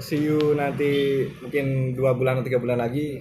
[0.00, 3.20] see you nanti mungkin dua bulan atau tiga bulan lagi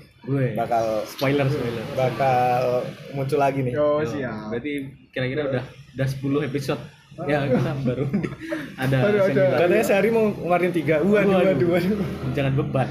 [0.54, 3.74] bakal spoiler spoiler bakal muncul lagi nih.
[3.76, 4.50] Oh, siap.
[4.50, 4.72] berarti
[5.10, 5.64] kira-kira udah
[5.96, 6.80] udah 10 episode
[7.28, 8.08] ya kita baru
[8.80, 9.28] ada Baru ada.
[9.28, 9.60] seminar.
[9.60, 11.04] Katanya sehari mau ngeluarin tiga.
[11.04, 11.52] Waduh, Waduh.
[11.52, 12.00] waduh, waduh.
[12.32, 12.88] jangan beban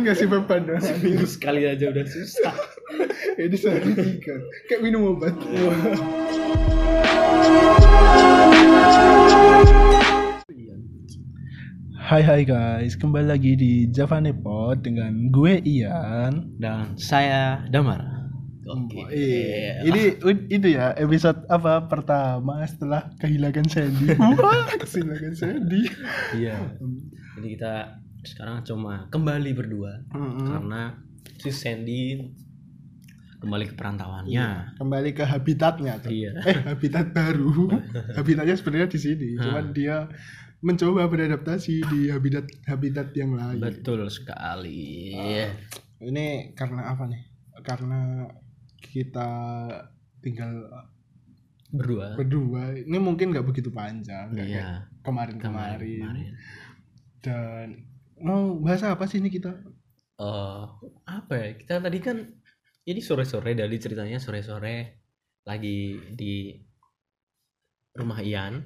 [0.00, 0.80] ngasih beban dong.
[0.80, 2.54] seminggu sekali aja udah susah
[3.36, 4.32] Ini sehari tiga.
[4.66, 5.36] Kayak minum obat.
[12.06, 16.54] Hai hai guys, kembali lagi di Javanepod dengan gue Ian.
[16.56, 17.98] dan saya Damar
[18.64, 19.82] oke Iya.
[19.82, 20.02] Ini
[20.48, 24.06] itu ya episode apa pertama setelah kehilangan Sandy.
[24.82, 25.82] Kehilangan Sandy.
[26.36, 26.70] iya
[27.36, 27.74] jadi kita
[28.22, 30.46] sekarang cuma kembali berdua Mm-mm.
[30.46, 30.82] karena
[31.36, 32.22] si Sandy
[33.36, 36.10] kembali ke perantauannya Kembali ke habitatnya tuh.
[36.10, 37.68] iya Eh, habitat baru.
[38.18, 40.08] Habitatnya sebenarnya di sini, cuman dia
[40.64, 43.60] mencoba beradaptasi di habitat habitat yang lain.
[43.60, 45.12] betul sekali
[45.96, 47.22] Ini karena apa nih?
[47.64, 48.28] Karena
[48.76, 49.30] kita
[50.20, 50.68] tinggal
[51.72, 52.76] berdua berdua.
[52.76, 54.68] Ini mungkin nggak begitu panjang kayak iya
[55.02, 56.02] kemarin-kemarin.
[56.02, 56.32] kemarin
[57.20, 57.66] Dan
[58.22, 59.52] mau bahas apa sih ini kita?
[60.16, 60.64] eh
[61.04, 62.16] apa ya kita tadi kan
[62.88, 65.04] ini sore-sore dari ceritanya sore-sore
[65.44, 66.56] lagi di
[67.92, 68.64] rumah Ian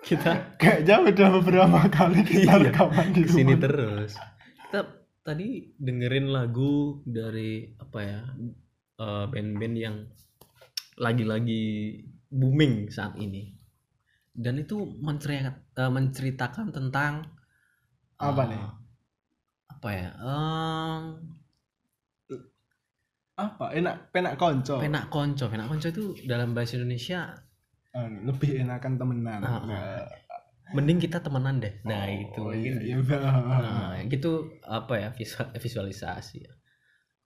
[0.00, 3.58] kita Kayaknya udah beberapa kali kita Iya, rekaman di rumah.
[3.58, 4.12] terus
[4.60, 4.80] kita
[5.20, 8.20] tadi dengerin lagu dari apa ya
[8.96, 9.96] eh, band-band yang
[10.96, 11.96] lagi-lagi
[12.28, 13.56] booming saat ini
[14.30, 17.12] dan itu menceritakan, menceritakan tentang
[18.16, 18.62] Apa eh, nih?
[19.70, 21.02] apa ya em,
[23.34, 23.72] Apa?
[23.72, 24.76] Enak penak konco.
[24.76, 27.49] penak konco penak konco itu dalam bahasa Indonesia Eh,
[27.98, 29.40] lebih enakan temenan.
[29.42, 29.62] Ah, ah.
[29.66, 30.00] Nah,
[30.70, 33.18] mending kita temenan deh nah itu oh, mungkin iya, iya.
[33.18, 36.52] nah, gitu apa ya visual, visualisasi ya.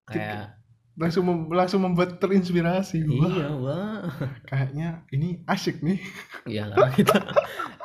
[0.09, 3.03] kayak langsung mem- langsung membuat terinspirasi.
[3.19, 4.07] Wah, iya wah
[4.47, 5.99] kayaknya ini asik nih.
[6.47, 7.19] ya karena kita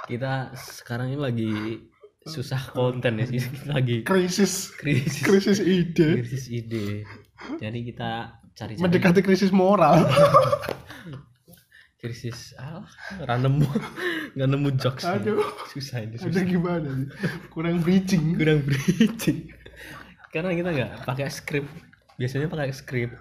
[0.06, 1.54] kita sekarang ini lagi
[2.30, 7.08] susah konten ya kita lagi Krisis krisis krisis ide, krisis ide
[7.58, 8.12] jadi kita
[8.54, 10.04] cari mendekati krisis moral.
[12.00, 12.88] krisis ah
[13.22, 13.60] random
[14.34, 15.20] nggak nemu jokes nih.
[15.20, 15.44] Aduh.
[15.68, 17.08] susah ini Ada susah gimana sih?
[17.52, 18.40] Kurang bridging.
[18.40, 19.52] kurang bridging
[20.30, 21.66] karena kita nggak pakai skrip
[22.16, 23.12] biasanya pakai skrip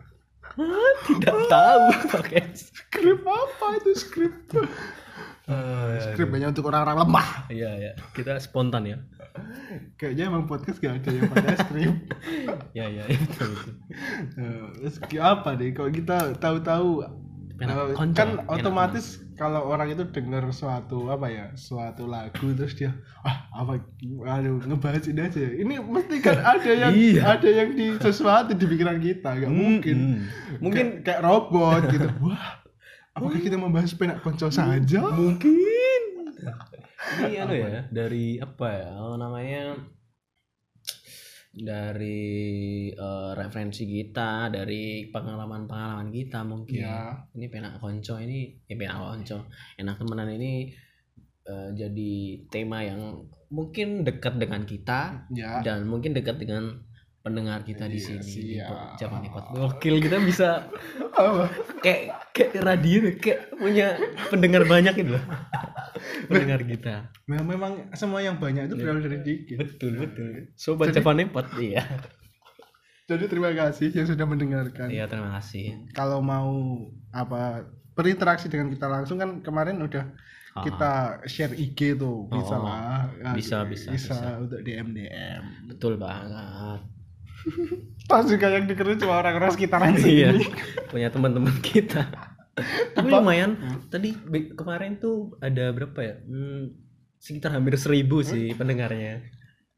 [0.49, 4.35] Ah, tidak tahu pakai Skrip apa itu skrip?
[6.03, 7.29] Skrip hanya untuk orang-orang lemah.
[7.49, 8.99] iya ya kita spontan ya
[9.95, 11.95] Kayaknya emang podcast gak ada yang pakai skrip.
[12.79, 13.75] ya ya ya, betul, betul.
[14.35, 15.71] Eh, Terus apa deh?
[15.71, 16.89] Kalau kita tahu-tahu
[17.59, 22.95] Penak konco, kan otomatis kalau orang itu dengar suatu apa ya suatu lagu terus dia
[23.27, 23.83] ah apa
[24.31, 27.23] aduh ngebahas ini aja ini mesti kan ada yang Iya.
[27.35, 29.97] ada yang di sesuatu di pikiran kita nggak mungkin.
[29.99, 30.21] Hmm.
[30.63, 32.07] mungkin kayak, kayak robot gitu.
[32.31, 32.63] Wah
[33.19, 35.03] apakah kita membahas penak konco saja?
[35.03, 36.03] Mungkin.
[37.19, 37.83] Ini anu ya?
[37.91, 39.75] dari apa ya oh, namanya
[41.59, 46.83] dari eh, referensi kita dari pengalaman-pengalaman kita mungkin.
[46.87, 47.27] Ya.
[47.35, 49.51] ini penak konco ini ya penak konco.
[49.77, 50.71] Enak temenan ini
[51.47, 52.13] eh, jadi
[52.49, 56.85] tema yang mungkin dekat dengan kita ya dan mungkin dekat dengan
[57.21, 58.25] pendengar kita di Iya, sini
[58.57, 58.97] siap.
[58.97, 60.71] Japan Ipot Gokil kita bisa
[61.11, 61.51] apa?
[61.79, 63.99] kayak kayak radio kayak punya
[64.29, 65.25] pendengar banyak gitu loh.
[66.31, 67.11] Pendengar kita.
[67.27, 69.59] Nah, memang semua yang banyak itu berawal dari dikit.
[69.59, 70.55] Betul betul.
[70.55, 71.83] Sobat Japan Ipot iya.
[73.05, 74.87] Jadi terima kasih yang sudah mendengarkan.
[74.87, 75.89] Iya terima kasih.
[75.91, 76.53] Kalau mau
[77.09, 80.07] apa berinteraksi dengan kita langsung kan kemarin udah
[80.51, 80.65] Ah.
[80.65, 80.93] kita
[81.25, 83.07] share IG tuh bisa Oh, lah.
[83.15, 84.29] Ya, bisa, bisa, bisa, bisa.
[84.39, 86.83] untuk DM DM betul banget
[88.09, 90.47] pasti kayak yang dikenal cuma orang-orang sekitaran iya sini
[90.89, 92.09] punya teman-teman kita.
[92.97, 93.55] Tapi lumayan.
[93.87, 96.15] Tadi be- kemarin tuh ada berapa ya?
[96.27, 96.75] Hmm,
[97.19, 99.23] sekitar hampir seribu sih pendengarnya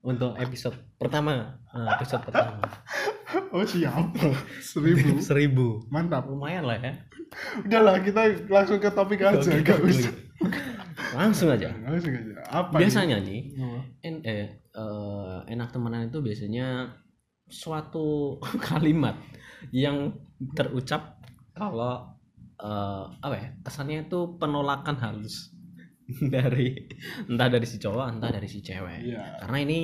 [0.00, 1.60] untuk episode pertama.
[1.68, 2.60] Ah, episode pertama.
[3.54, 4.10] Oh siap
[4.58, 5.18] seribu?
[5.30, 5.66] Seribu.
[5.86, 6.26] Mantap.
[6.26, 6.98] Lumayan lah ya.
[7.62, 10.10] Udahlah kita langsung ke topik aja Oke, gak usah.
[11.14, 11.70] Langsung aja.
[11.86, 12.42] Langsung aja.
[12.50, 13.62] Apa biasanya nih ini?
[13.62, 16.90] Oh, en- eh, eh, enak temenan itu biasanya
[17.50, 18.38] suatu
[18.70, 19.18] kalimat
[19.74, 20.14] yang
[20.56, 21.20] terucap
[21.52, 22.08] kalau
[22.56, 25.52] eh, apa ya kesannya itu penolakan halus.
[26.34, 26.74] Dari
[27.30, 29.14] entah dari si cowok entah dari si cewek.
[29.14, 29.46] Iya.
[29.46, 29.78] karena ini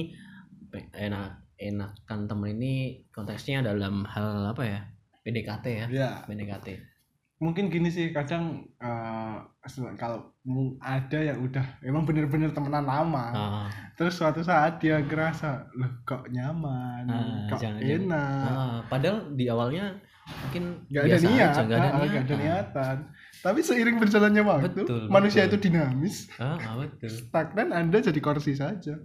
[0.74, 2.74] enak enakan temen ini
[3.08, 4.80] konteksnya dalam hal apa ya
[5.24, 6.95] PDKT ya ya PDKT
[7.36, 8.44] mungkin gini sih kadang
[8.76, 10.32] eh, se- kalau
[10.78, 16.28] ada yang udah emang bener-bener temenan lama Ah, terus suatu saat dia ngerasa loh kok
[16.28, 18.00] nyaman Ah, kok jangan- jangan.
[18.02, 22.08] enak ah, padahal di awalnya mungkin nggak ada niat aja, nggak ada ah, niat.
[22.08, 22.96] nggak ada niatan
[23.38, 25.52] tapi seiring berjalannya waktu Betul, manusia betul.
[25.52, 27.10] itu dinamis ah, betul.
[27.12, 28.96] stagnan anda jadi kursi saja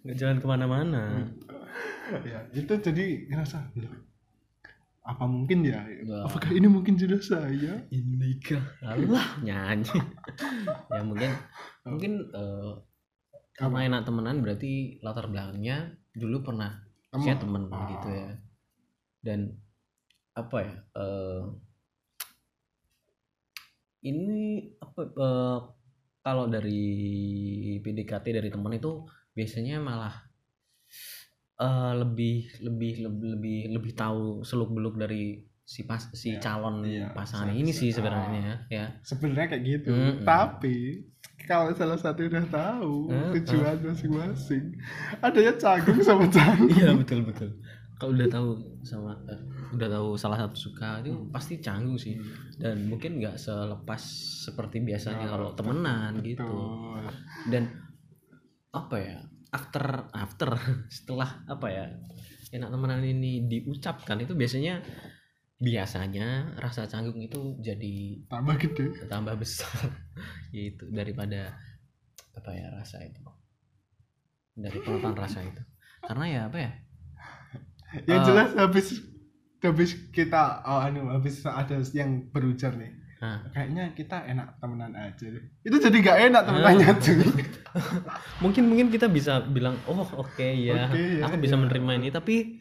[0.00, 1.02] Nggak jalan ke mana-mana.
[2.22, 3.88] ya itu jadi ngerasa "Loh,
[5.04, 6.24] apa mungkin ya Wah.
[6.24, 8.56] apakah ini mungkin jodoh saya Indika.
[8.80, 10.00] Allah nyanyi.
[10.88, 11.30] ya mungkin
[11.84, 12.72] mungkin eh,
[13.52, 16.80] karena enak temenan berarti latar belakangnya dulu pernah
[17.12, 17.20] Temen.
[17.22, 17.84] saya temen Ah.
[17.86, 18.28] gitu ya.
[19.20, 19.40] Dan
[20.32, 20.74] apa ya?
[20.96, 21.42] eh,
[24.04, 24.40] ini
[24.78, 25.58] apa eh,
[26.20, 26.84] kalau dari
[27.80, 30.16] PDKT dari teman itu biasanya malah
[31.56, 36.84] eh, lebih lebih lebih lebih lebih tahu seluk beluk dari si pas si Iya, calon
[36.84, 37.80] iya, pasangan bisa- ini bisa.
[37.80, 40.22] sih sebenarnya ya sebenarnya kayak gitu Mm-mm.
[40.22, 41.08] tapi
[41.44, 43.32] kalau salah satu udah tahu Mm-mm.
[43.32, 44.76] tujuan masing-masing
[45.18, 47.48] adanya canggung sama canggung iya betul betul
[47.96, 48.48] kalau udah tahu
[48.82, 49.40] sama eh,
[49.72, 52.20] udah tahu salah satu suka itu pasti canggung sih
[52.58, 54.02] dan mungkin nggak selepas
[54.44, 57.04] seperti biasanya kalau temenan gitu Betul.
[57.48, 57.64] dan
[58.68, 59.16] apa ya
[59.54, 60.50] after after
[60.96, 61.84] setelah apa ya
[62.50, 64.82] enak temenan ini diucapkan itu biasanya
[65.62, 69.70] biasanya rasa canggung itu jadi tambah gede tambah besar.
[70.54, 71.54] Gitu daripada
[72.34, 73.22] apa ya rasa itu.
[74.54, 75.62] Dari penonton rasa itu.
[76.02, 76.72] Karena ya apa ya
[78.10, 78.26] yang Ah.
[78.26, 78.86] jelas habis
[79.62, 82.90] habis kita oh anu habis ada yang berujar nih
[83.24, 83.40] Hah.
[83.56, 85.44] kayaknya kita enak temenan aja deh.
[85.64, 86.96] Itu jadi gak enak temenannya Ah.
[87.00, 87.16] cuy
[88.44, 91.60] mungkin mungkin kita bisa bilang oh oke ya Oke, ya, aku bisa ya.
[91.64, 92.08] menerima ini.
[92.12, 92.60] Tapi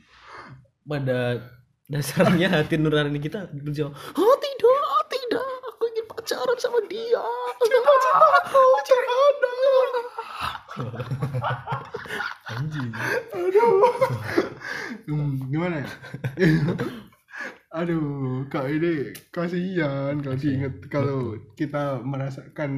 [0.88, 1.44] pada
[1.84, 5.44] dasarnya hati nurani kita berjawab oh tidak tidak.
[5.76, 7.20] Aku ingin pacaran sama dia.
[7.60, 9.36] Pacaran aku pacaran
[12.50, 12.90] anjing.
[13.36, 13.84] Aduh.
[15.04, 15.90] Hmm, gimana ya
[17.74, 20.14] aduh kak ini kasihan.
[20.22, 21.20] Kalau diinget kalau
[21.58, 22.72] kita merasakan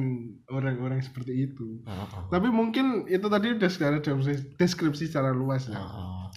[0.48, 1.84] orang-orang seperti itu.
[1.84, 2.24] Ah, ah.
[2.32, 5.76] tapi mungkin itu tadi udah secara deskripsi, deskripsi secara luas ya.
[5.76, 6.32] Ah.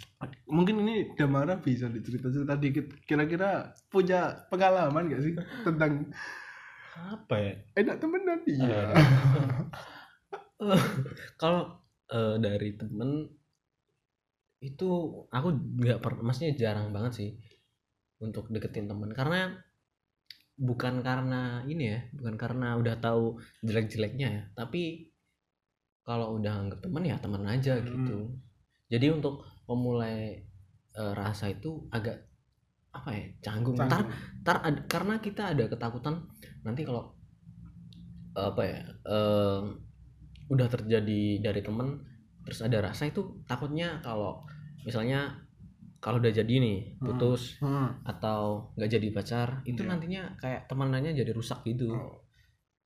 [0.52, 2.92] mungkin ini Damara bisa dicerita-cerita dikit.
[3.08, 5.34] Kira-kira punya pengalaman gak sih
[5.64, 6.12] tentang
[7.00, 7.54] apa ya?
[7.80, 8.40] enak temenan?
[8.44, 8.92] Eh,
[11.42, 11.80] kalau
[12.12, 13.40] eh, dari temen
[14.60, 14.90] itu
[15.32, 17.30] aku nggak pernah maksudnya jarang banget sih
[18.20, 19.56] untuk deketin temen karena
[20.60, 25.08] bukan karena ini ya bukan karena udah tahu jelek-jeleknya ya tapi
[26.04, 27.88] kalau udah anggap temen ya temen aja Hmm.
[27.88, 28.18] gitu
[28.92, 30.44] jadi untuk memulai
[30.92, 32.18] eh, rasa itu agak
[32.92, 34.42] apa ya canggung ntar Canggung.
[34.44, 36.26] ntar ad- karena kita ada ketakutan
[36.66, 37.14] nanti kalau
[38.36, 39.62] apa ya eh,
[40.50, 42.02] udah terjadi dari temen
[42.44, 44.42] terus ada rasa itu takutnya kalau
[44.82, 45.38] misalnya
[46.00, 47.06] kalau udah jadi nih Hmm.
[47.06, 47.92] putus Hmm.
[48.02, 49.90] atau nggak jadi pacar itu Iya.
[49.90, 52.24] nantinya kayak temenannya jadi rusak gitu Oh.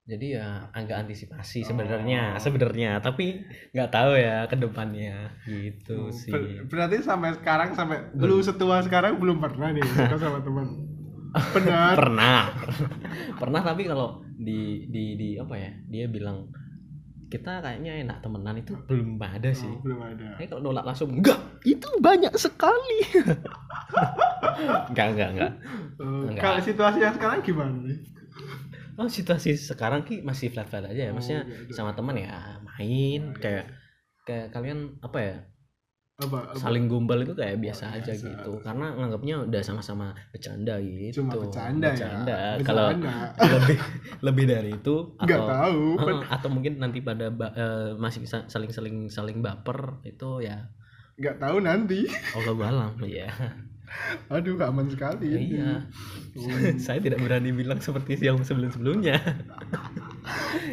[0.03, 1.67] jadi ya agak antisipasi Oh.
[1.69, 3.39] sebenarnya sebenarnya tapi
[3.71, 8.35] nggak tahu ya ke depannya gitu Oh, sih ber- berarti sampai sekarang sampai Belum.
[8.35, 9.79] lu setua sekarang belum pernah nih
[10.11, 10.67] suka sama teman
[11.49, 12.39] benar pernah
[13.41, 16.49] pernah tapi kalau di di di apa ya dia bilang
[17.33, 19.65] kita kayaknya enak temenan itu belum ada sih.
[19.65, 20.37] Oh, belum ada.
[20.37, 22.99] Kayaknya kalau nolak langsung enggak itu banyak sekali.
[24.93, 25.51] Enggak enggak enggak.
[25.97, 26.43] Oh, Enggak.
[26.45, 27.99] kalau situasi yang sekarang gimana nih?
[28.93, 31.11] Oh situasi sekarang ki masih flat flat aja ya.
[31.11, 31.73] Oh, maksudnya iya, iya.
[31.73, 33.33] sama teman ya main.
[33.33, 33.41] Oh, iya.
[33.41, 33.65] kayak
[34.29, 35.35] kayak kalian apa ya
[36.13, 36.55] apa, apa?
[36.55, 38.25] saling gombal itu kayak biasa Oh, aja biasa.
[38.29, 38.51] gitu.
[38.61, 41.19] karena nganggapnya udah sama-sama bercanda gitu.
[41.19, 42.37] Cuma bercanda, Bercanda.
[42.53, 42.85] ya kalau
[43.57, 43.77] lebih
[44.21, 45.83] lebih dari itu atau tahu.
[45.97, 50.69] Heeh, atau mungkin nanti pada eh, masih sa- saling saling saling baper itu ya.
[51.17, 52.05] Nggak tahu nanti.
[52.33, 53.29] Allah alam ya
[54.33, 55.53] aduh aman sekali ini.
[55.53, 55.81] iya.
[56.81, 59.17] Saya tidak berani bilang seperti yang sebelum sebelumnya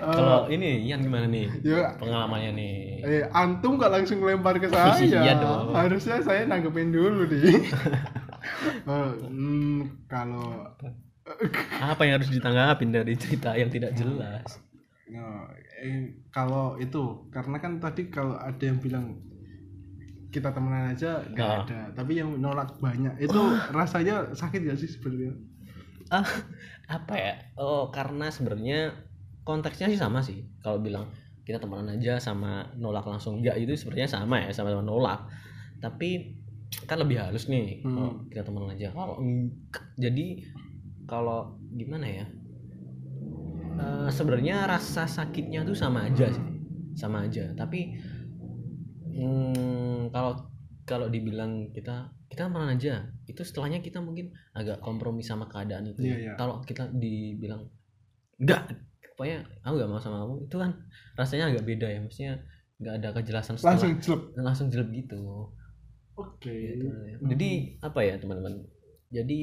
[0.01, 1.49] kalau ini Ian gimana nih?
[1.61, 1.95] ya.
[1.97, 2.77] Pengalamannya nih.
[3.01, 4.97] Eh antum nggak langsung lempar ke saya?
[4.97, 5.73] Iya dong.
[5.73, 7.61] harusnya saya nanggepin dulu nih.
[8.61, 10.65] Eh, hmm, kalau
[11.79, 14.57] apa yang harus ditanggapin dari cerita yang tidak jelas?
[15.07, 19.21] Nah, eh, kalau itu karena kan tadi kalau ada yang bilang
[20.29, 21.61] kita temenan aja nggak Ah.
[21.63, 21.81] ada.
[21.93, 23.41] Tapi yang nolak banyak itu
[23.77, 25.37] rasanya sakit gak sih sebenarnya?
[26.09, 26.27] Ah
[26.89, 27.35] apa ya?
[27.55, 28.97] Oh karena sebenarnya
[29.51, 30.47] konteksnya sih sama sih.
[30.63, 31.11] Kalau bilang
[31.43, 35.27] kita temenan aja sama nolak langsung enggak itu sebenarnya sama ya sama-sama nolak.
[35.83, 36.39] Tapi
[36.87, 37.91] kan lebih halus nih Hmm.
[37.99, 38.89] kalau kita temenan aja.
[38.95, 39.17] Kalau
[39.99, 40.27] jadi
[41.11, 42.27] kalau gimana ya?
[43.81, 46.47] Eh, sebenarnya rasa sakitnya tuh sama aja sih.
[46.95, 47.51] Sama aja.
[47.59, 47.99] Tapi
[49.11, 50.47] hmm, kalau
[50.87, 56.07] kalau dibilang kita kita temenan aja itu setelahnya kita mungkin agak kompromi sama keadaan itu.
[56.07, 56.33] Iya, iya.
[56.39, 57.67] kalau kita dibilang
[58.39, 58.71] enggak
[59.21, 60.73] pokoknya aku gak mau sama kamu itu kan
[61.13, 62.41] rasanya agak beda ya maksudnya
[62.81, 65.21] nggak ada kejelasan setelah langsung jelek langsung jelek gitu
[66.17, 66.89] oke Gitu.
[66.89, 67.29] Hmm.
[67.33, 67.51] Jadi
[67.85, 68.65] apa ya teman-teman?
[69.13, 69.43] Jadi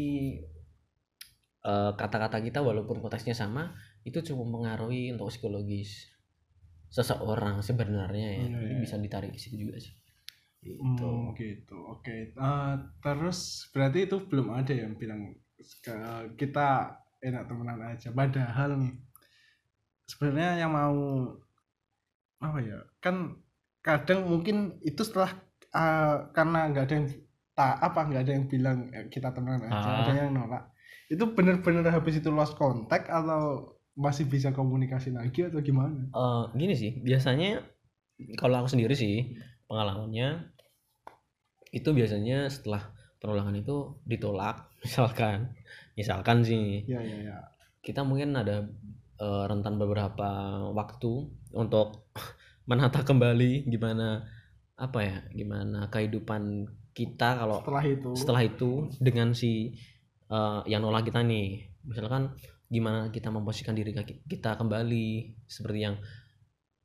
[1.62, 6.10] eh, kata-kata kita walaupun konteksnya sama itu cukup mempengaruhi untuk psikologis
[6.90, 8.46] seseorang sebenarnya ya.
[8.50, 8.82] Jadi iya.
[8.82, 9.94] bisa ditarik ke situ juga sih.
[10.58, 11.06] Gitu.
[11.06, 15.38] Hmm, gitu oke Eh, terus berarti itu belum ada yang bilang
[16.38, 18.94] kita enak temenan aja padahal nih
[20.08, 20.96] sebenarnya yang mau
[22.38, 23.36] apa ya kan
[23.82, 25.32] kadang mungkin itu setelah
[25.70, 27.08] eh, karena nggak ada yang
[27.58, 29.98] tak apa nggak ada yang bilang eh, kita temenan aja Ah.
[30.06, 30.64] ada yang nolak.
[31.08, 36.06] Itu bener-bener habis itu lost contact atau masih bisa komunikasi lagi atau gimana?
[36.08, 37.66] Eh, gini sih, biasanya
[38.38, 39.34] kalau aku sendiri sih
[39.66, 40.54] pengalamannya
[41.74, 45.58] itu biasanya setelah penolakan itu ditolak misalkan.
[45.98, 46.86] Misalkan sih.
[46.86, 47.38] Ya ya ya
[47.82, 48.68] kita mungkin ada
[49.20, 50.30] eh, rentan beberapa
[50.72, 51.12] waktu
[51.54, 52.10] untuk
[52.70, 54.26] menata kembali gimana
[54.78, 58.10] apa ya gimana kehidupan kita kalau setelah itu.
[58.18, 59.78] setelah itu dengan si
[60.30, 61.70] eh, yang nolak kita nih.
[61.88, 62.36] Misalkan
[62.68, 63.96] gimana kita memposisikan diri
[64.28, 65.96] kita kembali seperti yang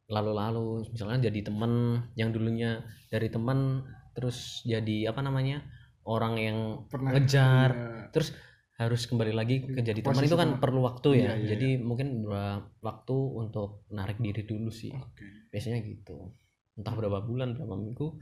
[0.07, 0.89] lalu-lalu.
[0.93, 5.65] Misalkan jadi temen yang dulunya dari temen terus jadi apa namanya
[6.05, 7.71] orang yang pernah ngejar.
[8.13, 8.37] terus
[8.81, 11.69] harus kembali lagi ke jadi teman Posisi itu kan perlu waktu ya Iya, iya, jadi
[11.79, 15.53] mungkin beberapa waktu untuk narik diri dulu sih Oke.
[15.53, 16.33] biasanya gitu
[16.81, 18.17] entah berapa bulan berapa minggu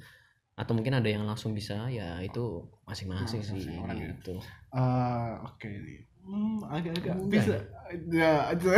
[0.59, 4.11] atau mungkin ada yang langsung bisa ya itu masing-masing sih orang ya.
[4.19, 4.37] gitu
[4.71, 5.99] Eh, oke nih.
[6.23, 7.59] Hmm, agak-agak bisa.
[8.15, 8.75] Ya, aja.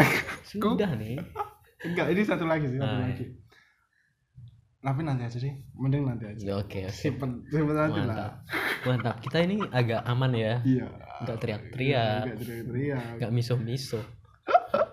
[0.47, 1.21] sudah nih
[1.83, 3.25] Enggak, ini satu lagi sih, satu Ah, lagi.
[4.83, 6.43] Tapi nanti aja sih, mending nanti aja.
[6.43, 8.31] ya oke oke Simpen, simpen aja lah.
[8.83, 10.91] mantap kita ini agak aman ya Iya.
[11.23, 13.05] nggak teriak-teriak Enggak teriak-teriak.
[13.17, 14.03] nggak miso-miso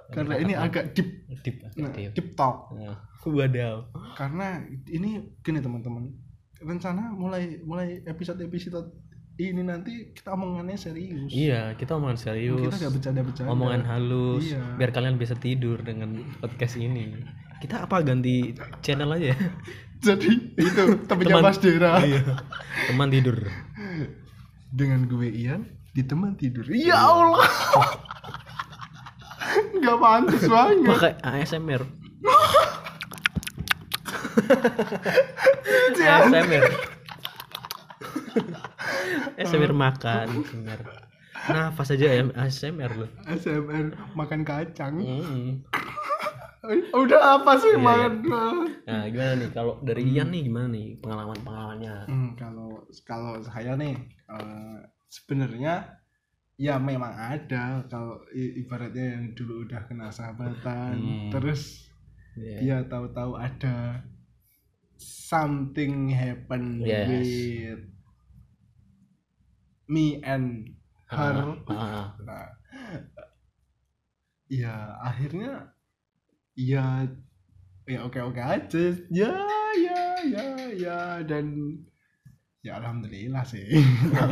[0.09, 1.09] Karena ini agak deep,
[1.41, 2.69] deep nah, deep deep talk.
[2.71, 6.05] Nah, wadaw Karena ini gini teman-teman.
[6.59, 8.89] Rencana mulai mulai episode-episode
[9.39, 11.31] ini nanti kita omongannya serius.
[11.31, 13.49] iya kita omongan serius Kita gak bercanda-bercanda.
[13.49, 14.75] omongan halus Iya.
[14.75, 17.15] biar kalian bisa tidur dengan podcast ini
[17.59, 19.37] kita apa ganti channel aja ya?
[20.05, 21.99] Jadi itu temennya Teman- Mas Dera.
[21.99, 22.23] iya
[22.87, 23.35] teman tidur
[24.71, 26.63] dengan gue Ian di teman tidur.
[26.69, 27.43] Ya Allah.
[29.79, 30.87] Gak pantas banget.
[30.87, 31.83] pakai ASMR.
[35.99, 36.65] ASMR
[39.35, 40.81] ASMR makan ASMR
[41.49, 44.95] nafas aja ya ASMR loh ASMR makan kacang.
[44.99, 45.63] Hmm.
[46.91, 48.53] Udah apa sih Iya, makan?
[48.83, 53.77] nah gimana nih kalau dari Ian nih gimana nih pengalaman pengalamannya Hmm, kalau kalau saya
[53.77, 53.95] nih
[54.27, 55.95] eh, sebenarnya
[56.57, 61.29] ya memang ada kalau ibaratnya yang dulu udah kena sahabatan Hmm.
[61.31, 61.87] terus
[62.35, 62.57] Iya.
[62.59, 64.03] dia tahu-tahu ada
[64.99, 67.07] something happen Yes.
[67.07, 67.83] with
[69.87, 70.75] me and
[71.07, 72.47] her Ah, ah, Nah,
[74.47, 75.73] ya akhirnya
[76.59, 77.07] ya
[77.87, 78.83] ya oke oke aja.
[79.07, 79.31] Ya
[79.79, 80.97] ya ya ya.
[81.23, 81.79] Dan
[82.59, 83.63] ya alhamdulillah sih.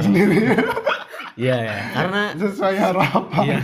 [0.04, 0.52] Sendiri
[1.42, 1.78] iya ya.
[1.96, 3.46] Karena sesuai harapan.
[3.48, 3.60] Iya.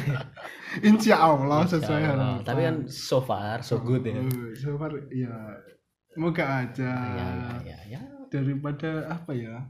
[0.82, 2.39] Insya Allah Insya sesuai Allah.
[2.39, 2.46] harapan.
[2.48, 4.17] Tapi kan so far so good ya.
[4.17, 5.36] Oh, so far ya
[6.15, 6.91] moga aja.
[7.20, 7.27] Ya
[7.67, 8.01] ya ya ya
[8.32, 9.62] daripada apa ya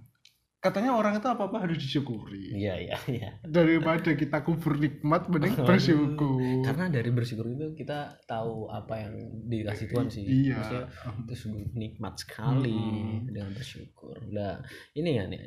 [0.64, 2.56] katanya orang itu apa apa harus disyukuri.
[2.56, 3.30] Iya iya iya.
[3.44, 6.64] Daripada kita kubur nikmat mending bersyukur.
[6.64, 10.24] karena dari bersyukur itu kita tahu apa yang dikasih Tuhan sih.
[10.24, 10.56] Iya.
[10.56, 10.84] Maksudnya
[11.20, 13.28] itu sungguh nikmat sekali Hmm.
[13.28, 14.16] dengan bersyukur.
[14.32, 14.64] Nah
[14.96, 15.40] ini ya nih.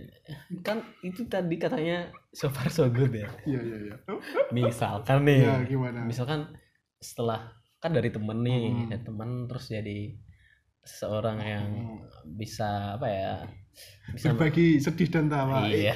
[0.61, 3.33] Kan itu tadi katanya so far so good ya.
[3.49, 3.97] Iya iya iya.
[4.53, 6.05] Misalkan nih ya gimana?
[6.05, 6.53] misalkan
[7.01, 8.89] setelah kan dari temen nih Hmm.
[8.93, 10.13] dari temen terus jadi
[10.83, 11.67] seorang yang
[12.37, 13.33] bisa apa ya
[14.13, 15.67] bisa berbagi sedih dan tawa.
[15.67, 15.95] Iya.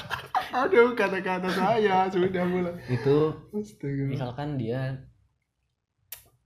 [0.60, 2.74] Aduh kata-kata saya sudah mulai.
[2.86, 4.04] Itu Astaga.
[4.06, 4.98] misalkan dia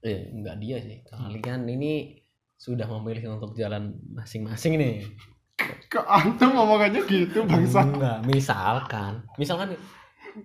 [0.05, 1.01] eh enggak dia sih.
[1.03, 2.21] Kalian ini
[2.55, 4.95] sudah memilih untuk jalan masing-masing nih.
[5.89, 7.81] Kok antum omongannya gitu bangsa?
[7.81, 9.25] Enggak misalkan.
[9.35, 9.73] Misalkan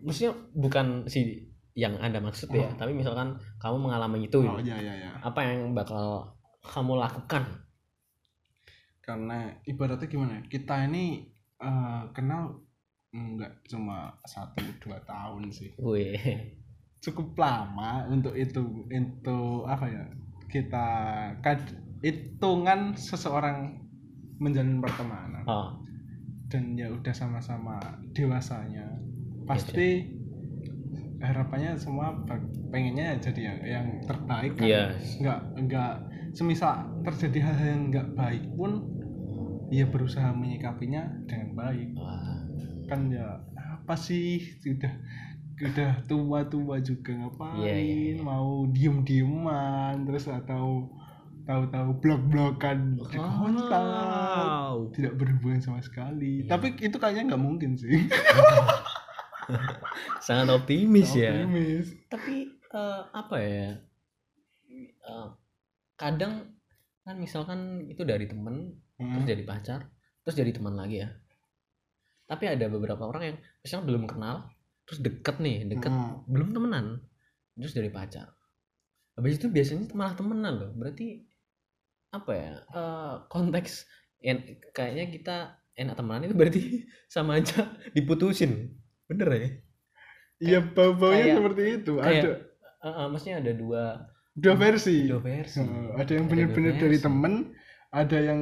[0.00, 1.44] maksudnya bukan si
[1.76, 2.70] yang anda maksud ya Oh.
[2.76, 4.40] tapi misalkan kamu mengalami itu.
[4.40, 5.10] Oh iya iya iya.
[5.20, 6.32] Apa yang bakal
[6.64, 7.44] kamu lakukan
[9.00, 11.26] karena ibaratnya gimana ya, kita ini
[11.60, 12.60] eh, kenal
[13.10, 15.74] enggak cuma satu dua tahun sih.
[15.80, 16.60] Wih.
[17.00, 20.04] cukup lama untuk itu itu apa ya
[20.52, 20.86] kita
[21.40, 21.56] kad,
[22.04, 23.80] hitungan seseorang
[24.36, 25.44] menjalin pertemanan.
[25.48, 25.80] Oh,
[26.50, 27.78] dan ya udah sama-sama
[28.12, 28.84] dewasanya.
[29.46, 30.20] Pasti
[31.20, 32.16] harapannya semua
[32.72, 34.66] pengennya jadi yang, yang terbaik kan.
[34.66, 34.84] Iya.
[35.20, 35.94] nggak nggak
[36.32, 38.86] semisal terjadi hal yang nggak baik pun
[39.70, 42.42] ya berusaha menyikapinya dengan baik wah.
[42.86, 44.90] kan ya apa sih sudah
[45.60, 48.22] udah tua-tua juga ngapain Iya, iya, iya.
[48.24, 50.88] mau diem-dieman terus atau
[51.44, 54.90] tahu-tahu blok-blokan di kontak Wow.
[54.94, 56.50] tidak berhubungan sama sekali Iya.
[56.50, 57.90] tapi itu kayaknya nggak mungkin sih
[60.20, 61.42] Sangat optimis ya.
[61.42, 61.90] Optimis.
[62.06, 63.70] Tapi eh, apa ya?
[64.70, 65.28] Eh,
[66.00, 66.48] kadang
[67.02, 69.16] kan misalkan itu dari temen Hmm.
[69.16, 69.80] terus jadi pacar
[70.20, 71.08] terus jadi teman lagi ya
[72.24, 74.36] tapi ada beberapa orang yang misalnya belum kenal
[74.84, 76.20] terus deket nih deket Hmm.
[76.24, 77.00] belum temenan
[77.54, 78.28] terus jadi pacar
[79.12, 81.24] habis itu biasanya malah temenan loh berarti
[82.10, 83.88] apa ya eh, konteks
[84.20, 85.36] en- kayaknya kita
[85.74, 86.62] enak temenan itu berarti
[87.14, 88.76] sama aja diputusin
[89.06, 89.48] bener ya
[90.40, 91.92] Iya bau-baunya seperti itu.
[91.96, 92.32] kayak- ada
[92.80, 93.82] Eh, eh, maksudnya ada dua
[94.40, 94.96] dua versi.
[95.06, 97.32] dua versi Eh, ada yang benar-benar dari temen,
[97.90, 98.40] ada yang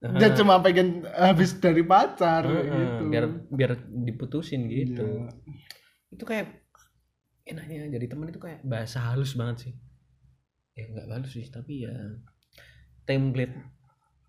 [0.00, 3.02] dia cuma pengen habis dari pacar eh, gitu.
[3.06, 5.28] biar biar diputusin gitu Iya.
[6.10, 6.46] itu kayak
[7.44, 9.74] enaknya jadi teman itu kayak bahasa halus banget sih
[10.72, 11.92] ya nggak halus sih tapi ya
[13.04, 13.52] template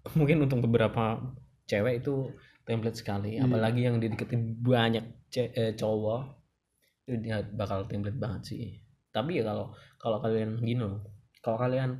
[0.19, 1.23] mungkin untuk beberapa
[1.63, 3.47] cewek itu template sekali Iya.
[3.47, 6.35] apalagi yang dideketin banyak ce- eh, cowok
[7.07, 8.75] itu dia bakal template banget sih
[9.11, 11.03] tapi ya kalau kalau kalian gini loh
[11.39, 11.99] kalau kalian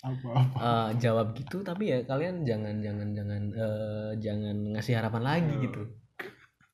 [0.00, 0.56] Apa-apa.
[0.56, 5.64] eh, jawab gitu tapi ya kalian jangan jangan jangan eh, jangan ngasih harapan lagi Hmm.
[5.64, 5.82] gitu.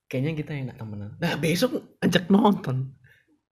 [0.06, 1.10] Kayaknya kita enak temenan.
[1.18, 2.94] Nah besok ajak nonton.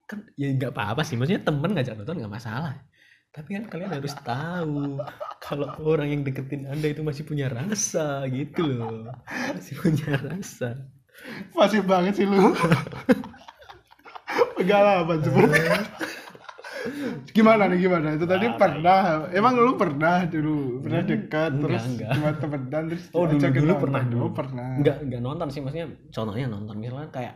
[0.06, 2.78] Kan ya nggak apa-apa sih maksudnya temen ngajak nonton nggak masalah.
[3.34, 5.02] Tapi kan kalian harus tahu
[5.42, 9.10] kalau orang yang deketin anda itu masih punya rasa gitu loh.
[9.50, 10.86] Masih punya rasa.
[11.50, 12.54] Masih banget sih lu.
[14.54, 15.58] Pengalaman seperti
[17.30, 18.14] gimana nih gimana?
[18.14, 19.00] Itu tadi Apa pernah.
[19.30, 20.80] Emang lu pernah dulu?
[20.80, 22.10] Pernah dekat Enggak, terus enggak.
[22.12, 24.22] cuma temenan terus Oh, dulu- dulu pernah, dulu.
[24.22, 24.68] Oh, pernah.
[24.78, 27.34] Nggak nggak nonton sih maksudnya contohnya nonton misalnya kayak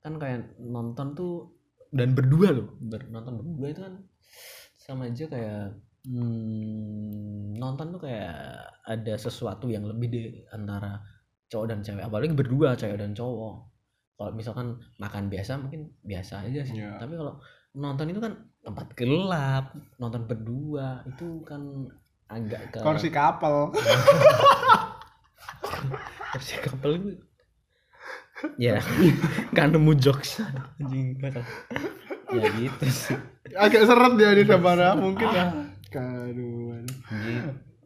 [0.00, 1.32] kan kayak nonton tuh
[1.90, 2.68] dan berdua loh.
[2.78, 3.94] Ber- nonton berdua itu kan
[4.76, 5.74] sama aja kayak
[6.06, 8.34] hmm, nonton tuh kayak
[8.84, 11.00] ada sesuatu yang lebih di antara
[11.46, 12.02] cowok dan cewek.
[12.02, 13.54] Apalagi berdua cewek dan cowok.
[14.16, 16.80] Kalau misalkan makan biasa mungkin biasa aja sih.
[16.80, 16.96] Iya.
[16.96, 17.36] tapi kalau
[17.74, 18.32] nonton itu kan
[18.66, 21.86] tempat gelap nonton berdua itu kan
[22.26, 23.70] agak ke kursi kapal.
[26.34, 27.10] Kursi kapal itu
[28.58, 28.82] ya
[29.56, 30.42] kan nemu jokes.
[30.82, 33.14] Anjing ya gitu sih.
[33.54, 35.46] Agak seret dia di Sabara mungkin ya.
[35.86, 36.82] Kaduh.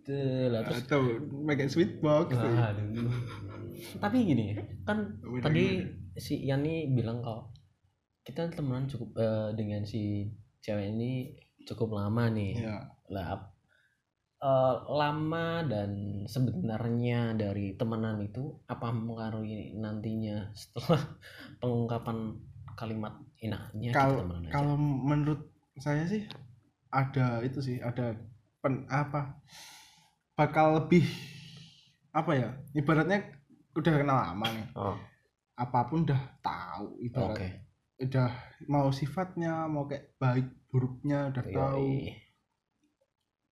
[0.01, 0.17] gitu
[0.49, 1.05] lah terus atau
[1.45, 3.13] pakai sweet box aduh.
[4.01, 4.57] Tapi gini
[4.89, 5.85] kan tadi
[6.17, 7.53] si Yani bilang kalau
[8.25, 11.37] kita temenan cukup eh, dengan si cewek ini
[11.69, 12.61] cukup lama nih.
[12.61, 13.51] Ya lah
[14.41, 15.91] eh, lama dan
[16.25, 21.03] sebenarnya dari temenan itu apa mempengaruhi nantinya setelah
[21.61, 22.39] pengungkapan
[22.79, 26.25] kalimat enaknya kita kalau kalau menurut saya sih
[26.89, 28.17] ada itu sih ada
[28.65, 29.37] pen, apa
[30.33, 31.05] bakal lebih
[32.11, 33.23] apa ya ibaratnya
[33.77, 34.67] udah kenal lama nih.
[34.75, 34.97] Oh.
[35.55, 37.61] Apa pun udah tahu ibarat
[38.01, 38.31] udah
[38.67, 42.17] mau sifatnya mau kayak baik buruknya udah tahu Yoi.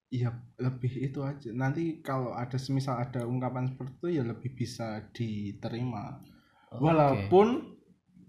[0.09, 5.05] iya lebih itu aja nanti kalau ada semisal ada ungkapan seperti itu ya lebih bisa
[5.11, 6.25] diterima
[6.71, 6.81] Oke.
[6.81, 7.77] walaupun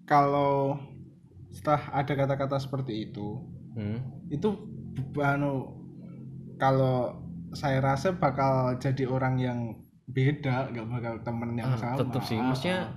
[0.03, 0.75] kalau
[1.49, 4.01] setelah ada kata-kata seperti itu Hmm.
[4.27, 4.49] itu
[5.15, 5.77] anu
[6.57, 9.59] kalau saya rasa bakal jadi orang yang
[10.03, 12.89] beda nggak bakal temen yang Ah, sama tetep sih, maksudnya-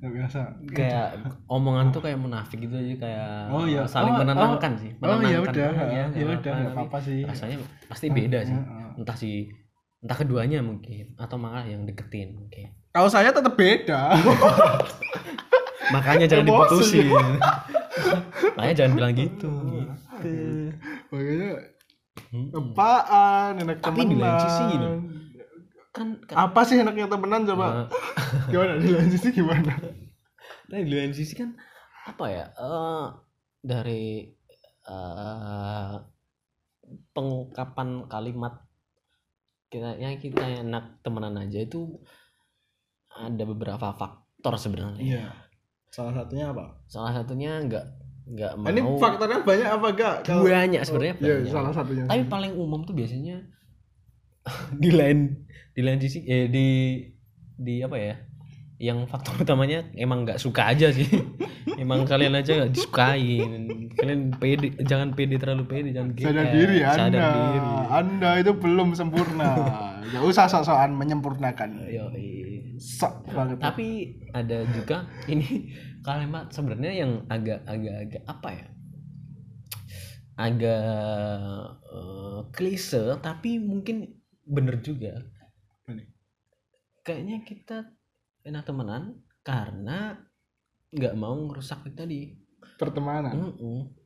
[0.00, 0.40] nggak biasa.
[0.70, 1.08] Kayak
[1.46, 3.84] omongan tuh kayak munafik gitu aja kayak Oh, iya.
[3.84, 5.52] saling Oh, menenangkan sih oh ya menenangkan.
[5.52, 5.68] udah.
[5.68, 7.18] Oh, iya, ya nggak udah nggak tapi apa-apa sih.
[7.22, 8.56] rasanya pasti beda sih.
[8.56, 8.90] Ah, ah.
[8.96, 9.30] entah si
[10.00, 12.72] entah keduanya mungkin atau malah yang deketin mungkin.
[12.90, 14.16] Kalau saya tetap beda.
[15.94, 17.10] Makanya jangan diputusin.
[18.56, 19.50] Makanya jangan bilang gitu.
[20.20, 20.70] Gitu
[21.10, 21.52] makanya
[22.30, 22.46] Hmm.
[22.52, 24.86] apaan enak Tapi di sisi gini.
[25.90, 27.86] Kan, kan apa sih enaknya temenan coba eh,
[28.52, 29.74] gimana di lain sisi gimana
[30.70, 31.50] Tapi di lain sisi kan
[32.06, 33.06] apa ya eh,
[33.62, 34.30] dari
[34.86, 35.94] eh,
[37.14, 38.66] pengungkapan kalimat
[39.70, 42.02] kayaknya kita enak temenan aja itu
[43.10, 45.02] ada beberapa faktor sebenarnya.
[45.02, 45.26] Iya.
[45.90, 46.78] Salah satunya apa?
[46.86, 47.86] Salah satunya nggak
[48.30, 48.66] nggak mau.
[48.70, 50.16] Ini faktornya banyak apa enggak?
[50.26, 51.50] banyak sebenarnya Iya, banyak.
[51.54, 52.04] salah satunya.
[52.06, 53.42] Tapi paling umum tuh biasanya
[54.82, 56.66] di lain di lain sisi eh di
[57.56, 58.16] di apa ya?
[58.80, 61.04] Yang faktor utamanya emang nggak suka aja sih.
[61.82, 63.68] emang kalian aja nggak disukain.
[63.92, 66.96] Kalian pede, jangan pede terlalu pede, jangan sadar GR, diri Anda.
[66.96, 67.70] Sadar diri.
[67.92, 69.50] Anda itu belum sempurna.
[70.10, 71.86] Gak usah sok-sokan menyempurnakan.
[71.86, 72.76] Yoi.
[72.80, 73.60] Sok banget.
[73.60, 75.68] Tapi ada juga ini
[76.06, 78.66] kalimat sebenarnya yang agak agak agak apa ya?
[80.40, 80.84] Agak
[81.84, 84.19] eh, klise tapi mungkin
[84.50, 85.14] bener juga.
[87.06, 87.78] Kayaknya kita
[88.44, 90.18] enak temenan karena
[90.90, 92.20] nggak mau ngerusak itu tadi.
[92.76, 93.32] Pertemanan.
[93.32, 94.00] Mm-mm.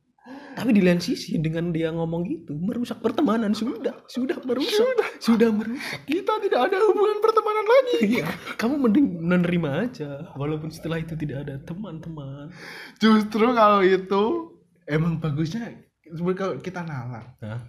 [0.54, 6.00] Tapi di lain sisi dengan dia ngomong gitu merusak pertemanan sudah sudah merusak sudah, merusak.
[6.08, 7.96] Kita tidak ada hubungan pertemanan lagi.
[8.08, 8.26] Iya,
[8.56, 12.48] kamu mending menerima aja walaupun setelah itu tidak ada teman-teman.
[12.96, 14.22] Justru kalau itu
[14.88, 15.76] emang bagusnya
[16.32, 17.36] kalau kita nalar.
[17.44, 17.60] Hah?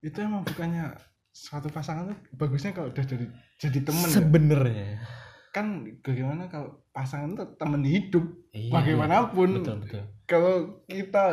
[0.00, 0.96] Itu emang bukannya
[1.38, 4.14] suatu pasangan tuh bagusnya kalau udah jadi jadi temen ya.
[4.16, 4.88] Sebenarnya.
[5.48, 5.66] kan
[5.98, 10.02] bagaimana kalau pasangan itu temen hidup Iya, bagaimanapun Betul betul.
[10.24, 11.24] kalau kita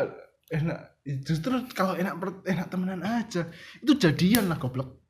[0.48, 0.80] enak
[1.22, 5.02] justru kalau enak per- enak temenan aja itu jadian lah goblok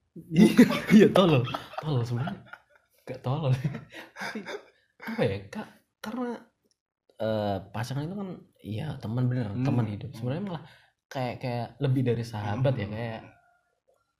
[0.89, 1.43] Iya tolol,
[1.77, 2.39] tolol sebenarnya.
[3.03, 3.51] Gak tolol.
[4.15, 4.39] Tapi
[5.03, 5.67] apa ya kak?
[5.99, 6.31] Karena
[7.17, 9.61] eh, pasangan itu kan iya teman bener, Hmm.
[9.61, 10.09] teman hidup.
[10.09, 10.63] Sebenarnya malah
[11.05, 13.21] kayak kayak lebih dari sahabat ya kayak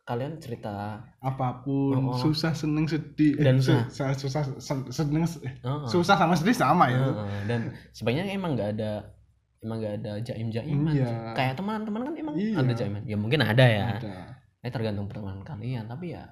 [0.06, 2.16] kalian cerita apa pun Oh, oh.
[2.16, 6.54] susah seneng sedih Dan eh, sa- susah susah sen- seneng eh, oh, susah sama sedih
[6.54, 7.02] sama ya.
[7.02, 9.02] Heeh, dan sebenarnya emang nggak ada
[9.60, 11.34] emang nggak ada jaim jaiman Iya.
[11.34, 12.54] kayak teman-teman kan emang Iya.
[12.62, 13.02] ada jaiman.
[13.04, 13.98] Ya mungkin ada ya.
[13.98, 14.16] Ada.
[14.62, 15.86] ya tergantung pertemanan kalian.
[15.86, 16.30] Tapi ya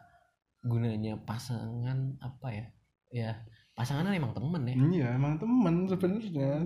[0.61, 2.65] gunanya pasangan apa ya?
[3.09, 3.31] Ya
[3.73, 4.75] pasangan kan emang temen ya.
[4.77, 6.61] Iya emang temen sebenarnya.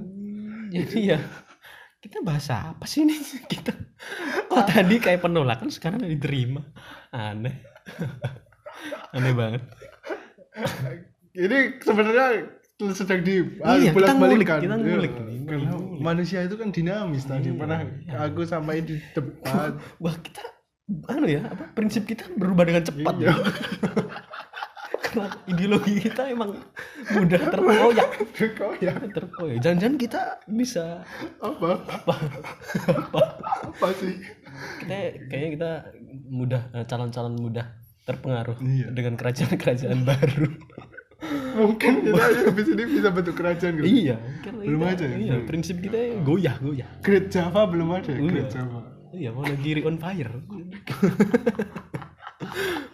[0.67, 1.19] Jadi ya
[2.07, 3.19] kita bahasa apa sih ini?
[3.51, 3.75] Kita
[4.47, 6.63] kok tadi kayak penolakan sekarang diterima.
[7.11, 7.59] Aneh.
[9.15, 9.67] Aneh banget.
[11.35, 12.27] Ini sebenarnya
[12.95, 14.23] sedang di Iya, kita bolak-balikan.
[14.23, 16.01] ngulik, kita Iya, ngulik.
[16.01, 17.51] Manusia itu kan dinamis tadi.
[17.51, 18.23] Iya, pernah iya.
[18.23, 19.75] aku sampai di depan.
[20.03, 20.41] Wah kita
[21.11, 23.13] anu ya apa prinsip kita berubah dengan cepat.
[23.19, 23.35] Iya.
[25.17, 26.51] Ya karena ideologi kita emang
[27.11, 28.09] mudah terkoyak.
[28.77, 29.59] Ya terkoyak.
[29.59, 31.01] Jangan-jangan kita bisa
[31.37, 31.81] apa?
[31.81, 32.13] apa?
[32.87, 33.21] Apa?
[33.67, 34.13] Apa sih?
[34.79, 34.95] Kita
[35.27, 35.71] kayaknya kita
[36.27, 37.65] mudah eh, calon-calon mudah
[38.05, 38.87] terpengaruh Iya.
[38.91, 40.47] dengan kerajaan-kerajaan baru.
[41.57, 43.87] Mungkin kita habis ini bisa bentuk kerajaan gitu.
[43.89, 44.15] Iya.
[44.47, 45.17] Belum kita- aja ya?
[45.17, 46.89] iya, prinsip kita goyah goyah.
[47.01, 48.17] Great Java belum ada ya?
[48.17, 48.29] Iya.
[48.29, 48.79] Great Java.
[49.09, 50.29] Iya mau nagiri on fire.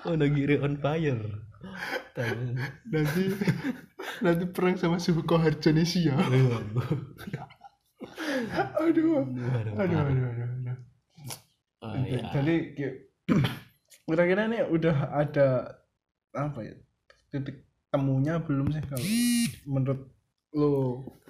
[0.03, 1.21] Mau nagiri on fire.
[2.93, 3.24] Nanti
[4.22, 6.86] nanti perang sama suku Harjanesia Aduh, aduh
[8.78, 10.78] aduh, aduh aduh aduh, aduh.
[11.84, 12.24] Oh, iya.
[12.32, 12.56] jadi
[14.08, 15.80] kira-kira ini udah ada
[16.32, 16.76] apa ya
[17.28, 19.06] titik temunya belum sih kalau
[19.67, 20.02] menurut
[20.54, 20.72] lo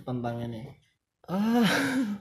[0.03, 0.67] tentang ini?
[1.25, 1.65] Ah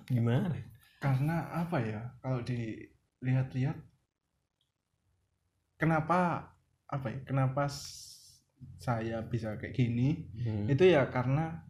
[0.09, 0.55] gimana?
[1.03, 3.77] Karena apa ya kalau dilihat-lihat
[5.77, 6.49] kenapa
[6.87, 7.67] apa ya kenapa
[8.77, 10.67] saya bisa kayak gini Hmm.
[10.67, 11.63] itu ya karena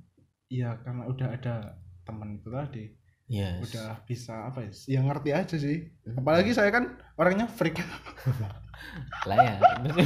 [0.47, 1.55] ya karena udah ada
[2.03, 2.87] teman itu tadi.
[3.27, 3.65] Yes.
[3.65, 5.89] udah bisa apa ya yang ngerti aja sih.
[6.05, 6.21] Hmm.
[6.21, 6.85] apalagi saya kan
[7.17, 7.81] orangnya freak.
[9.29, 9.55] Lah ya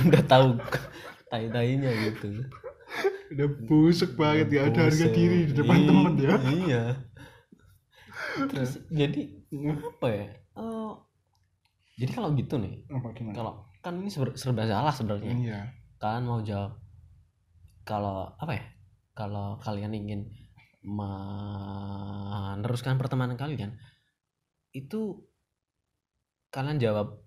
[0.05, 0.49] udah tahu
[1.27, 2.47] tai-tainya gitu.
[3.35, 6.35] Udah busuk banget gak ada harga diri di depan Iya, temen ya.
[6.55, 6.83] iya.
[8.47, 9.21] Terus jadi
[9.83, 10.27] apa ya?
[10.55, 10.93] Eh,
[11.97, 13.35] jadi kalau gitu nih apa gimana?
[13.35, 15.33] kalau kan ini serba, serba salah sebenarnya.
[15.35, 15.61] Iya
[16.09, 16.73] kalian mau jawab.
[17.83, 18.65] Kalau apa ya
[19.13, 20.21] kalau kalian ingin
[20.87, 23.75] meneruskan pertemanan kalian
[24.71, 25.19] itu
[26.49, 27.21] kalian jawab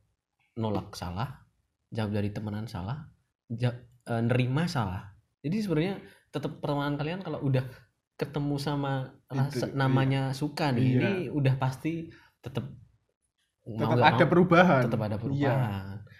[0.55, 1.43] nolak salah
[1.89, 3.09] jawab dari temenan salah
[3.49, 5.11] ja- eh, nerima salah.
[5.41, 5.95] Jadi sebenarnya
[6.29, 7.63] tetap pertemanan kalian kalau udah
[8.15, 10.99] ketemu sama rasa Itu, namanya suka nih Iya.
[10.99, 12.67] ini udah pasti tetap
[13.63, 14.81] tetap ada perubahan.
[14.87, 15.55] tetap ada Iya.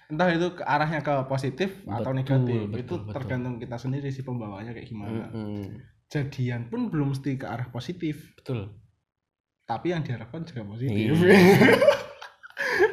[0.10, 3.14] Entah itu ke arahnya ke positif atau Betul, negatif betul, itu betul.
[3.14, 5.64] tergantung kita sendiri sih pembawaannya kayak gimana Mm-mm.
[6.08, 8.74] jadian pun belum mesti ke arah positif betul
[9.64, 11.38] tapi yang diharapkan juga positif Iya.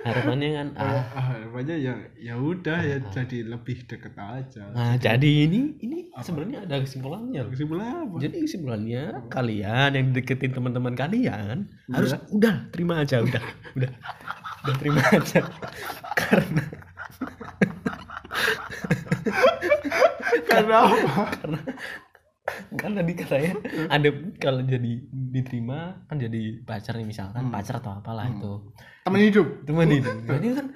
[0.06, 3.10] harapannya kan ah ah, harapannya ya ya udah ya Ah.
[3.10, 6.22] jadi lebih deket aja nah jadi ini ini Apa?
[6.22, 11.92] sebenarnya ada kesimpulannya kesimpulannya apa jadi kesimpulannya kalian yang deketin teman-teman kalian Iya.
[11.92, 13.42] harus udah terima aja udah
[13.74, 13.90] udah
[14.62, 15.40] udah terima aja
[16.20, 16.62] karena
[20.46, 21.22] karena apa?
[21.34, 21.60] Karena
[22.72, 23.52] kan tadi katanya
[23.88, 27.54] ada kalau jadi diterima kan jadi pacar nih misalkan Hmm.
[27.54, 28.38] pacar atau apalah Hmm.
[28.38, 28.52] itu.
[29.02, 29.46] Teman hidup.
[29.66, 30.66] Teman itu jadi kan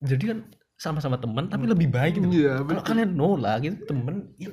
[0.00, 0.38] jadi kan
[0.76, 2.28] sama-sama teman tapi lebih baik gitu.
[2.30, 4.50] Iya kalau kalian nolak gitu temen ya,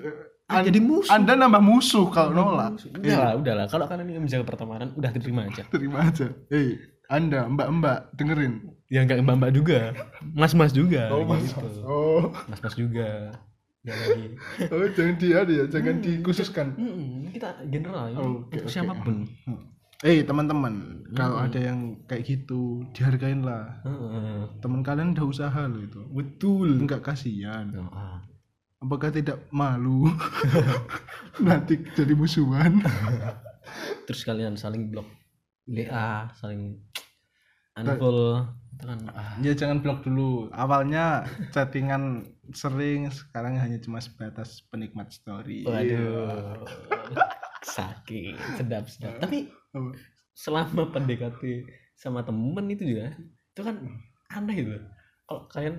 [0.50, 1.12] An- jadi musuh.
[1.14, 2.82] Anda nambah musuh kalau nolak.
[2.90, 5.64] udah lah udah lah kalau kalian ingin menjaga pertemanan udah terima aja.
[5.74, 6.28] Terima aja.
[6.50, 8.54] Hei anda mbak mbak dengerin.
[8.90, 9.94] Ya nggak mbak mbak juga.
[10.34, 11.68] Mas mas juga oh mas gitu.
[11.86, 12.34] oh.
[12.50, 13.30] Mas mas juga
[13.84, 14.26] Nggak lagi
[14.72, 16.68] oh jangan dia ya jangan dikhususkan.
[16.80, 18.72] Mm-mm, kita general ya untuk oke.
[18.72, 19.28] siapa pun
[20.04, 24.48] eh teman-teman kalau ada yang kayak gitu dihargain lah Heeh.
[24.60, 26.00] teman kalian udah usaha loh itu.
[26.12, 26.80] Betul.
[26.84, 27.68] Enggak kasihan.
[27.72, 28.18] Heeh.
[28.84, 30.12] apakah tidak malu?
[31.44, 32.84] Nanti jadi musuhan.
[34.08, 35.08] Terus kalian saling blok
[35.68, 36.76] WA saling
[37.80, 38.44] unfollow
[38.74, 40.50] itu ah, ya jangan blok dulu.
[40.50, 45.64] Awalnya chattingan sering sekarang hanya cuma sebatas penikmat story.
[45.64, 46.66] Waduh.
[47.64, 49.22] Sakit sedap sedap.
[49.22, 49.48] Tapi
[50.34, 53.14] selama PDKT sama temen itu juga
[53.54, 53.76] itu kan
[54.34, 54.76] aneh gitu.
[55.30, 55.76] Kalau kalian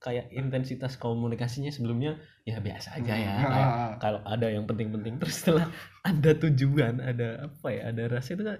[0.00, 2.16] kayak intensitas komunikasinya sebelumnya
[2.48, 3.32] ya biasa aja ya.
[3.36, 3.52] Hmm.
[3.52, 3.70] kayak
[4.02, 5.68] kalau ada yang penting-penting terus setelah
[6.00, 8.58] ada tujuan ada apa ya ada rasa itu kan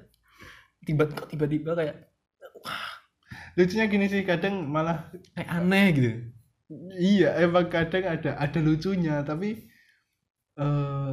[0.84, 1.96] tiba kok tiba-tiba kayak
[3.54, 6.10] lucunya gini sih kadang malah kayak aneh gitu.
[6.94, 9.66] Iya emang kadang ada ada lucunya tapi
[10.54, 11.12] eh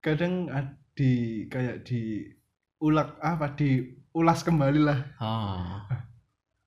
[0.00, 2.26] kadang ad- di kayak di
[2.80, 4.98] ulak apa diulas kembali lah.
[5.16, 5.86] Ah.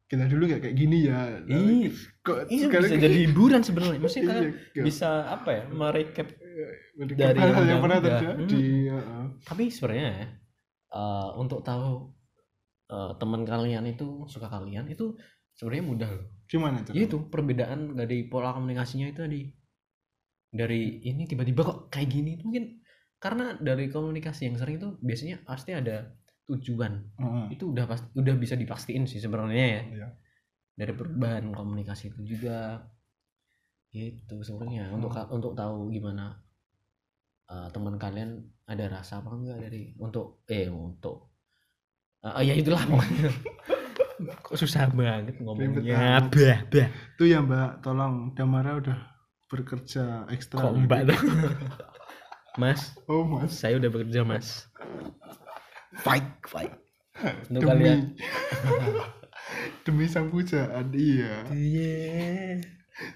[0.06, 1.41] Kita dulu nggak kayak gini ya.
[1.49, 1.89] Ih,
[2.21, 3.97] kok ini bisa jadi hiburan sebenarnya.
[3.97, 4.84] Maksudnya Iya, kok.
[4.86, 6.27] bisa apa ya merecap
[6.93, 8.62] Dari hal yang yang pernah terjadi
[8.93, 9.25] heeh.
[9.41, 10.27] tapi sebenarnya ya,
[10.93, 12.12] eh, untuk tahu
[12.93, 15.17] eh, teman kalian itu suka kalian itu
[15.58, 16.25] sebenarnya mudah loh.
[16.45, 19.41] Gimana ya itu perbedaan dari pola komunikasinya itu tadi.
[20.53, 22.77] Dari ini tiba-tiba kok kayak gini itu mungkin
[23.17, 26.13] karena dari komunikasi yang sering itu biasanya pasti ada
[26.45, 26.93] tujuan.
[27.17, 27.45] Heeh.
[27.56, 29.82] itu udah pasti udah bisa dipastiin sih sebenarnya ya.
[29.84, 30.10] Iya.
[30.73, 32.82] dari perubahan komunikasi itu juga.
[33.93, 36.34] Itu sebenarnya untuk ka- untuk tahu gimana
[37.49, 41.33] uh, teman kalian ada rasa apa enggak dari untuk eh untuk
[42.23, 43.29] uh, ya itulah pokoknya.
[44.47, 46.23] Kok susah banget ngomongnya.
[46.31, 46.88] Bah bah.
[47.19, 48.97] Tuh ya Mbak, tolong Damara udah
[49.51, 50.65] bekerja ekstra.
[50.65, 51.19] kok mbak tuh?
[52.62, 52.97] Mas.
[53.05, 53.53] Oh Mas.
[53.53, 54.65] saya udah bekerja mas.
[56.01, 56.73] Fight fight.
[57.49, 57.99] Untuk Demi kalian.
[59.86, 61.45] Demi sang pujaan, iya.
[61.53, 62.57] iya.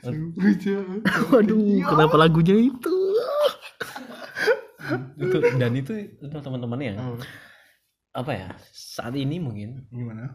[0.06, 1.02] Sang pujaan.
[1.34, 2.96] Waduh, kenapa lagunya itu?
[5.18, 5.92] itu dan itu
[6.24, 7.18] untuk teman-teman yang Oh,
[8.10, 10.34] apa ya saat ini mungkin gimana?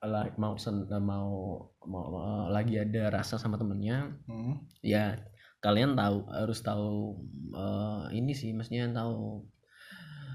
[0.00, 2.06] la- mau sen- mau, mau mau
[2.46, 4.62] lagi ada rasa sama temennya Hmm.
[4.80, 5.18] ya
[5.58, 7.18] kalian tahu harus tahu
[7.50, 9.42] eh, ini sih maksudnya tahu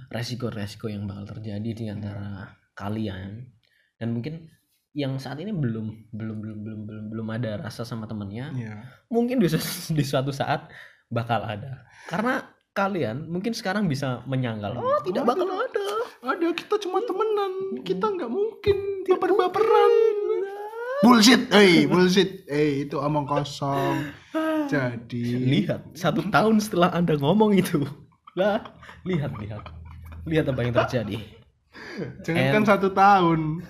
[0.10, 3.46] resiko-resiko yang bakal terjadi di antara kalian
[3.96, 4.50] dan mungkin
[4.92, 8.76] yang saat ini belum belum belum belum belum belum ada rasa sama temennya Iya.
[9.08, 9.48] mungkin di,
[9.98, 10.66] di suatu saat
[11.08, 15.86] bakal ada karena kalian mungkin sekarang bisa menyangkal oh tidak bakal ada
[16.20, 18.78] Ada kita cuma temenan, kita nggak mungkin
[19.08, 19.94] baper-baperan.
[21.00, 24.12] Bullshit, eh bullshit, eh itu omong kosong.
[24.68, 27.88] Jadi lihat satu tahun setelah anda ngomong itu.
[28.36, 28.60] Lah
[29.08, 29.64] lihat lihat.
[30.28, 31.18] Lihat apa yang terjadi.
[32.28, 33.64] Jangan kan satu tahun,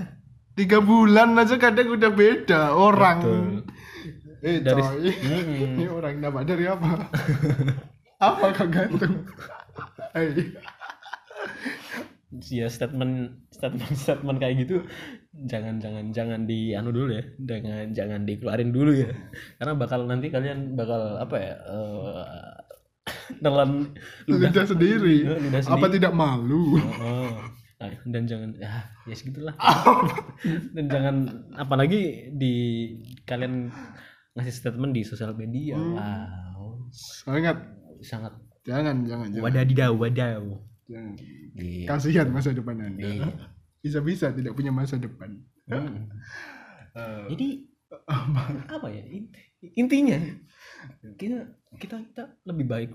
[0.58, 3.22] tiga bulan aja kadang udah beda orang.
[3.22, 3.46] Betul.
[4.42, 5.12] Eh Dari- coy,
[5.70, 7.14] ini orang nama dari apa?
[8.18, 9.22] apa kak gantung?
[10.10, 10.34] Eh,
[12.30, 14.86] ya statement statement statement kayak gitu
[15.34, 19.10] jangan jangan jangan di anu dulu ya jangan jangan dikeluarin dulu ya.
[19.58, 22.70] Karena bakal nanti kalian bakal apa ya eh
[23.44, 23.94] nelan
[24.30, 24.50] ludah.
[24.54, 25.26] Ludah sendiri.
[25.26, 25.96] ludah Apa sendiri.
[25.98, 26.78] tidak malu?
[26.78, 27.34] Oh,
[27.82, 29.56] nah, dan jangan ya ya segitulah.
[30.76, 31.16] Dan jangan
[31.58, 32.56] apalagi di
[33.26, 33.74] kalian
[34.38, 35.76] ngasih statement di sosial media.
[35.76, 35.98] Hmm.
[35.98, 36.78] wow.
[36.94, 37.58] Sangat.
[38.00, 39.44] Sangat jangan jangan jangan.
[39.50, 40.44] wadaw wadaw
[40.90, 41.14] jangan.
[41.56, 41.86] Iya.
[41.86, 43.06] Kasihan masa depan anda.
[43.06, 43.30] Iya.
[43.80, 45.40] Bisa-bisa tidak punya masa depan.
[45.70, 46.10] Hmm.
[46.98, 47.48] Eh, jadi
[48.70, 49.34] apa ya in-
[49.74, 50.18] intinya
[51.18, 51.46] kita
[51.78, 52.90] kita kita lebih baik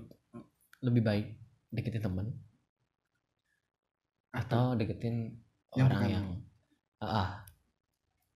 [0.79, 1.25] lebih baik
[1.71, 2.27] deketin teman
[4.31, 5.39] atau deketin
[5.75, 6.11] Yang orang bukan.
[6.11, 6.27] yang
[6.99, 7.29] ah ah.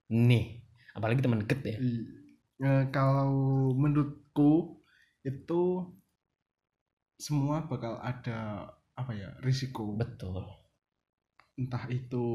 [0.10, 2.04] nih apalagi teman deket ya Iya.
[2.60, 3.32] Eh, kalau
[3.72, 4.84] menurutku
[5.24, 5.64] itu
[7.16, 8.68] semua bakal ada
[9.00, 10.44] apa ya risiko betul
[11.56, 12.26] entah itu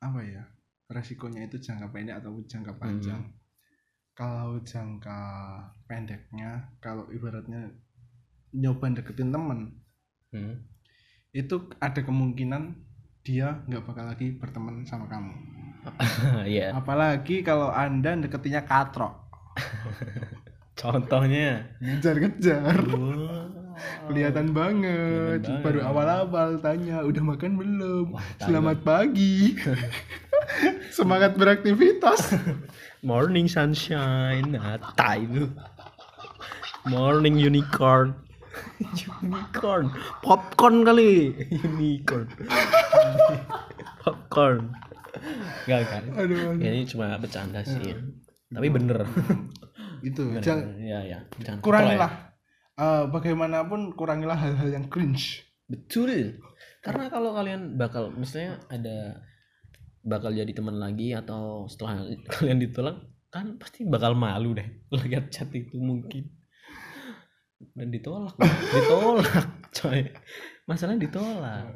[0.00, 0.42] apa ya
[0.88, 3.20] resikonya itu jangka pendek atau jangka panjang
[4.12, 5.20] kalau jangka
[5.84, 7.68] pendeknya kalau ibaratnya
[8.52, 9.76] nyoba deketin temen
[10.32, 10.64] Hmm.
[11.36, 12.72] itu ada kemungkinan
[13.20, 15.36] dia nggak bakal lagi berteman sama kamu
[16.48, 16.72] Iya.
[16.72, 19.12] apalagi kalau anda deketinnya katrok
[20.72, 21.68] Contohnya.
[21.84, 23.51] ngejar-ngejar Wow.
[24.08, 25.90] Kelihatan banget Kelihatan baru banget.
[25.90, 29.56] awal-awal tanya udah makan belum Wah, selamat pagi
[30.96, 32.34] semangat beraktivitas
[33.02, 34.54] Morning sunshine.
[34.54, 34.78] Nah,
[35.26, 35.50] lu.
[36.86, 38.14] Morning unicorn.
[39.26, 39.90] unicorn.
[40.22, 41.34] Popcorn kali.
[41.66, 42.30] Unicorn.
[44.06, 44.70] Popcorn.
[45.66, 46.02] Gak kan?
[46.14, 46.62] aduh aduh.
[46.62, 47.90] ini cuma bercanda sih.
[48.54, 49.02] Tapi bener.
[50.06, 50.42] itu Bener.
[50.46, 51.18] jangan Ya ya.
[51.42, 52.31] Jangan kurangilah
[52.82, 55.46] Eh, bagaimanapun kurangilah hal-hal yang cringe.
[55.70, 56.42] Betul.
[56.82, 59.22] Karena kalau kalian bakal misalnya ada
[60.02, 62.02] bakal jadi teman lagi atau setelah
[62.34, 62.98] kalian ditolak
[63.30, 66.26] kan pasti bakal malu deh lihat chat itu mungkin.
[67.78, 68.34] Dan ditolak.
[68.74, 70.10] Ditolak coy.
[70.66, 71.70] Masalah ditolak.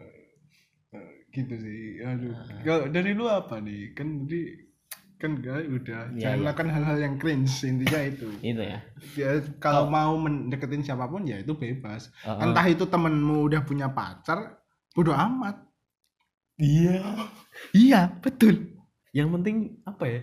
[1.31, 2.03] Gitu sih.
[2.03, 2.35] Aduh.
[2.35, 2.91] Ah.
[2.91, 3.95] dari lu apa nih?
[3.95, 4.66] Kan tadi
[5.17, 6.13] kan gak udah.
[6.13, 6.45] Iya, jangan iya.
[6.45, 8.29] lakukan hal-hal yang cringe intinya itu.
[8.45, 8.79] Itu ya.
[9.17, 12.13] Ya kalau mau mendeketin siapa pun ya itu bebas.
[12.29, 12.45] Oh, oh.
[12.45, 14.61] entah itu temenmu udah punya pacar
[14.93, 15.57] bodo amat.
[16.61, 17.01] Iya.
[17.73, 18.77] Iya betul.
[19.17, 19.57] Yang penting
[19.89, 20.21] apa ya?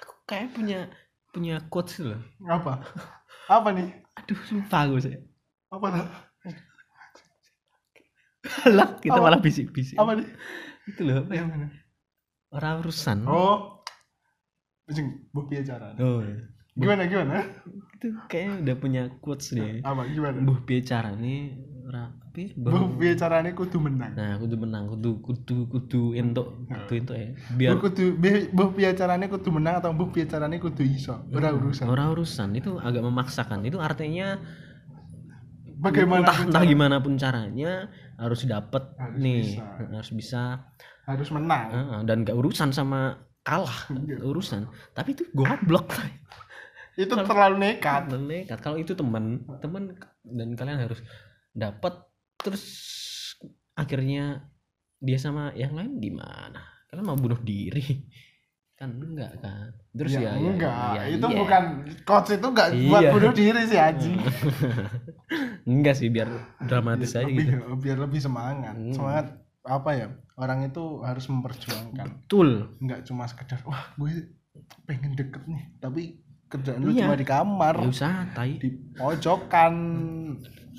[0.00, 0.88] Aku kayak punya
[1.32, 2.20] punya quotes loh.
[2.48, 2.80] Apa?
[3.52, 3.88] Apa nih?
[4.16, 5.16] Aduh lupa gue sih.
[5.68, 6.04] Apa nih?
[8.72, 9.24] Lah kita Apa?
[9.28, 10.00] malah bisik-bisik.
[10.00, 10.28] Apa nih?
[10.88, 11.44] Itu loh apa ya?
[11.44, 11.66] Yang mana?
[12.52, 13.18] Orang urusan.
[13.28, 13.81] Oh
[14.90, 16.22] Anjing, buh bicara Oh,
[16.74, 17.44] gimana gimana?
[18.00, 19.78] Itu kayaknya udah punya quotes deh.
[19.84, 20.42] apa gimana?
[20.42, 24.16] Buh bicara nih rapi buh bicaranya kudu menang.
[24.16, 27.28] Nah, kudu menang, kudu kudu kudu entuk, kudu entuk ya.
[27.30, 28.16] buh Biar kudu
[28.50, 31.14] buh bicaranya kudu menang atau buh bicaranya kudu iso?
[31.30, 31.86] Ora urusan.
[31.86, 32.48] orang urusan.
[32.58, 33.62] Itu agak memaksakan.
[33.68, 34.40] Itu artinya
[35.78, 38.46] bagaimana entah, pun entah gimana pun caranya harus
[38.98, 39.64] Harus nih, bisa.
[39.92, 40.42] harus bisa.
[41.06, 41.66] Harus menang.
[42.06, 44.22] Dan gak urusan sama kalah Iya.
[44.22, 44.66] urusan.
[44.94, 45.92] Tapi itu goblok
[46.92, 51.00] itu terlalu nekat Dan nekat kalau itu teman teman dan kalian harus
[51.50, 52.04] dapat
[52.36, 52.64] terus
[53.72, 54.44] akhirnya
[55.00, 56.60] dia sama yang lain gimana
[56.92, 58.04] kalian mau bunuh diri
[58.76, 61.38] kan enggak kan terus ya, ya, ya, enggak ya, itu iya.
[61.40, 61.62] bukan
[62.04, 63.10] coach itu enggak buat Iya.
[63.16, 64.12] bunuh diri sih Aji
[65.72, 66.28] enggak sih biar
[66.60, 68.92] dramatis aja lebih, gitu biar lebih semangat Hmm.
[68.92, 69.26] semangat
[69.62, 72.26] apa ya orang itu harus memperjuangkan.
[72.26, 72.74] Betul.
[72.82, 74.34] Enggak cuma sekedar wah gue
[74.84, 76.18] pengen deket nih tapi
[76.50, 77.08] kerjaan lu Iya.
[77.08, 78.60] cuma di kamar ya tai.
[78.60, 79.74] di pojokan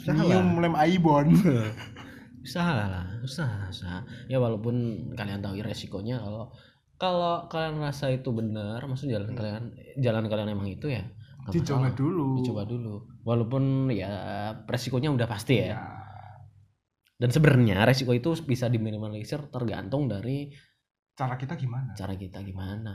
[0.06, 1.34] nyium lem aibon.
[2.46, 4.04] Usaha lah usaha usaha.
[4.28, 4.76] Ya walaupun
[5.16, 6.52] kalian tahu resikonya kalau
[7.00, 11.08] kalau kalian rasa itu benar maksud jalan kalian jalan kalian emang itu ya
[11.44, 11.96] nggak dicoba masalah.
[11.96, 12.28] dulu.
[12.44, 12.94] Dicoba dulu.
[13.24, 13.64] Walaupun
[13.96, 14.12] ya
[14.68, 15.68] resikonya udah pasti ya.
[15.72, 15.80] Ya.
[17.16, 20.50] Dan sebenarnya resiko itu bisa diminimalisir tergantung dari
[21.14, 21.94] cara kita gimana?
[21.94, 22.94] cara kita gimana.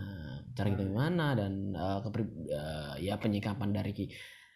[0.53, 3.95] Cara kita gimana dan eh, kepri- eh, ya penyikapan dari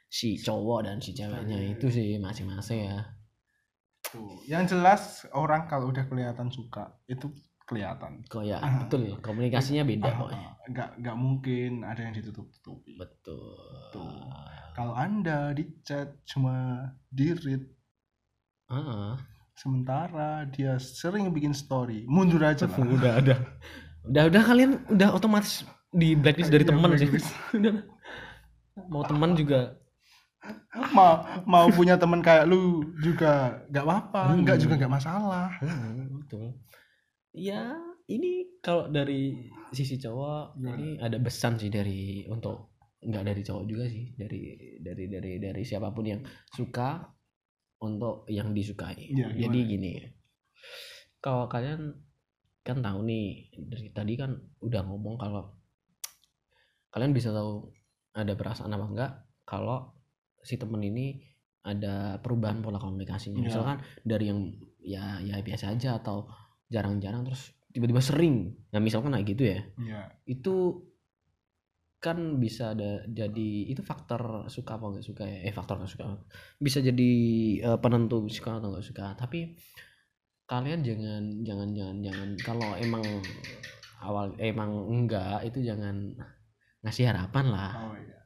[0.09, 3.01] si cowok dan si ceweknya Iya, itu sih masing-masing ya.
[4.03, 4.43] Tuh.
[4.45, 7.31] yang jelas orang kalau udah kelihatan suka itu
[7.65, 8.21] kelihatan.
[8.27, 8.83] Kok ya Ah.
[8.85, 9.15] betul.
[9.23, 10.49] Komunikasinya beda Ah, pokoknya.
[10.53, 12.99] ah, nggak nggak mungkin ada yang ditutup-tutupi.
[12.99, 13.57] Betul.
[13.95, 14.11] Tuh.
[14.73, 17.63] kalau anda di chat cuma di read
[18.69, 19.17] Ah,
[19.55, 22.05] sementara dia sering bikin story.
[22.09, 22.79] Mundur aja lah.
[22.79, 23.35] Udah ada
[24.03, 24.23] udah.
[24.29, 25.63] Udah kalian udah otomatis
[25.93, 27.09] di blacklist dari Iya, teman sih.
[27.59, 27.75] udah.
[28.89, 29.77] Mau teman juga.
[30.91, 34.43] Mau mau punya teman kayak lu juga nggak apa-apa Hmm.
[34.43, 35.49] nggak juga nggak masalah.
[35.63, 36.59] Hmm, betul.
[37.31, 40.77] Ya, ini kalau dari sisi cowok Gimana?
[40.77, 44.43] ini ada pesan sih dari untuk nggak dari cowok juga sih, dari
[44.83, 47.07] dari dari dari siapa pun yang suka
[47.83, 49.11] untuk yang disukai.
[49.11, 49.93] Iya, Jadi gini.
[51.19, 51.93] Kalau kalian
[52.63, 55.51] kan tahu nih dari tadi kan udah ngomong kalau
[56.95, 57.75] kalian bisa tahu
[58.15, 59.99] ada perasaan apa enggak kalau
[60.47, 61.19] si temen ini
[61.67, 63.43] ada perubahan pola komunikasinya.
[63.43, 63.47] Iya.
[63.51, 64.41] Misalkan dari yang
[64.83, 66.27] ya ya biasa aja atau
[66.71, 68.53] jarang-jarang terus tiba-tiba sering.
[68.71, 69.61] Nah, misalkan kayak gitu ya.
[69.81, 70.87] ya Itu
[72.03, 75.39] kan bisa ada jadi itu faktor suka apa nggak suka ya?
[75.47, 76.05] Eh faktor nggak suka.
[76.59, 77.13] Bisa jadi
[77.63, 79.15] eh, penentu suka atau nggak suka.
[79.15, 79.55] Tapi
[80.51, 82.29] kalian jangan jangan jangan jangan.
[82.43, 83.07] Kalau emang
[84.03, 86.19] awal emang enggak itu jangan
[86.83, 87.73] ngasih harapan lah.
[87.87, 88.19] Oh iya.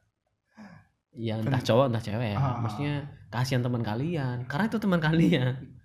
[1.17, 2.37] Ya entah cowok entah cewek ya.
[2.41, 2.57] Ah.
[2.57, 2.93] maksudnya
[3.29, 4.49] kasihan teman kalian.
[4.49, 5.76] Karena itu teman kalian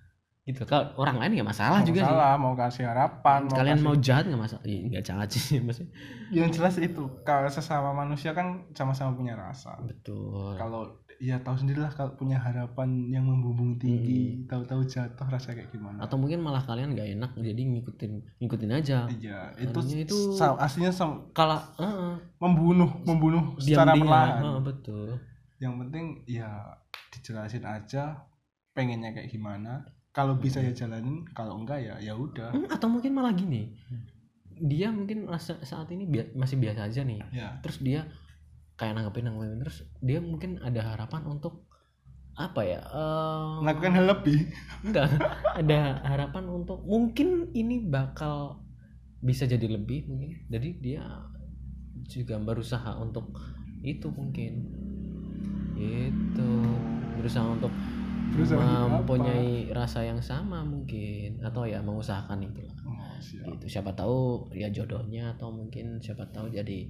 [0.43, 0.66] gitu.
[0.66, 3.95] Kalau orang lain nggak masalah Nggak juga masalah, mau kasih harapan sih kalian kasih- mau
[3.97, 4.62] jahat nggak masalah?
[4.66, 5.93] Ya, nggak jahat sih maksudnya.
[6.34, 9.78] Yang jelas itu kalau sesama manusia kan sama-sama punya rasa.
[9.78, 10.59] Betul.
[10.59, 16.03] Kalau ya tahu sendirilah kalau punya harapan yang membumbung tinggi tahu-tahu jatuh rasa kayak gimana.
[16.03, 18.12] Atau mungkin malah kalian nggak enak jadi ngikutin
[18.43, 18.99] ngikutin aja.
[19.07, 20.90] Iya itu, itu- aslinya
[21.30, 24.43] kalau heeh, membunuh membunuh diam secara perlahan.
[24.43, 25.09] Heeh, betul.
[25.62, 26.51] Yang penting ya
[27.14, 28.26] dijelasin aja
[28.74, 32.52] pengennya kayak gimana kalau bisa ya jalanin kalau enggak ya ya udah.
[32.52, 33.72] Hmm, atau mungkin malah gini.
[34.60, 37.20] Dia mungkin saat ini bia- masih biasa aja nih.
[37.32, 37.56] Ya.
[37.64, 38.04] Terus dia
[38.76, 39.64] kayak nanggepin nanggepin.
[39.64, 41.64] Terus dia mungkin ada harapan untuk
[42.32, 44.38] apa ya eh, melakukan hal lebih.
[44.84, 45.08] Enggak
[45.56, 48.60] ada harapan untuk mungkin ini bakal
[49.24, 50.44] bisa jadi lebih mungkin.
[50.52, 51.08] Jadi dia
[52.04, 53.32] juga berusaha untuk
[53.80, 54.68] itu mungkin.
[55.72, 56.48] Itu
[57.16, 57.72] berusaha untuk
[58.32, 58.92] Berusaha untuk apa?
[58.96, 63.44] mempunyai rasa yang sama mungkin atau ya mengusahakan itu lah oh, siap.
[63.56, 63.64] gitu.
[63.78, 66.88] Siapa tahu ya jodohnya atau mungkin siapa tahu jadi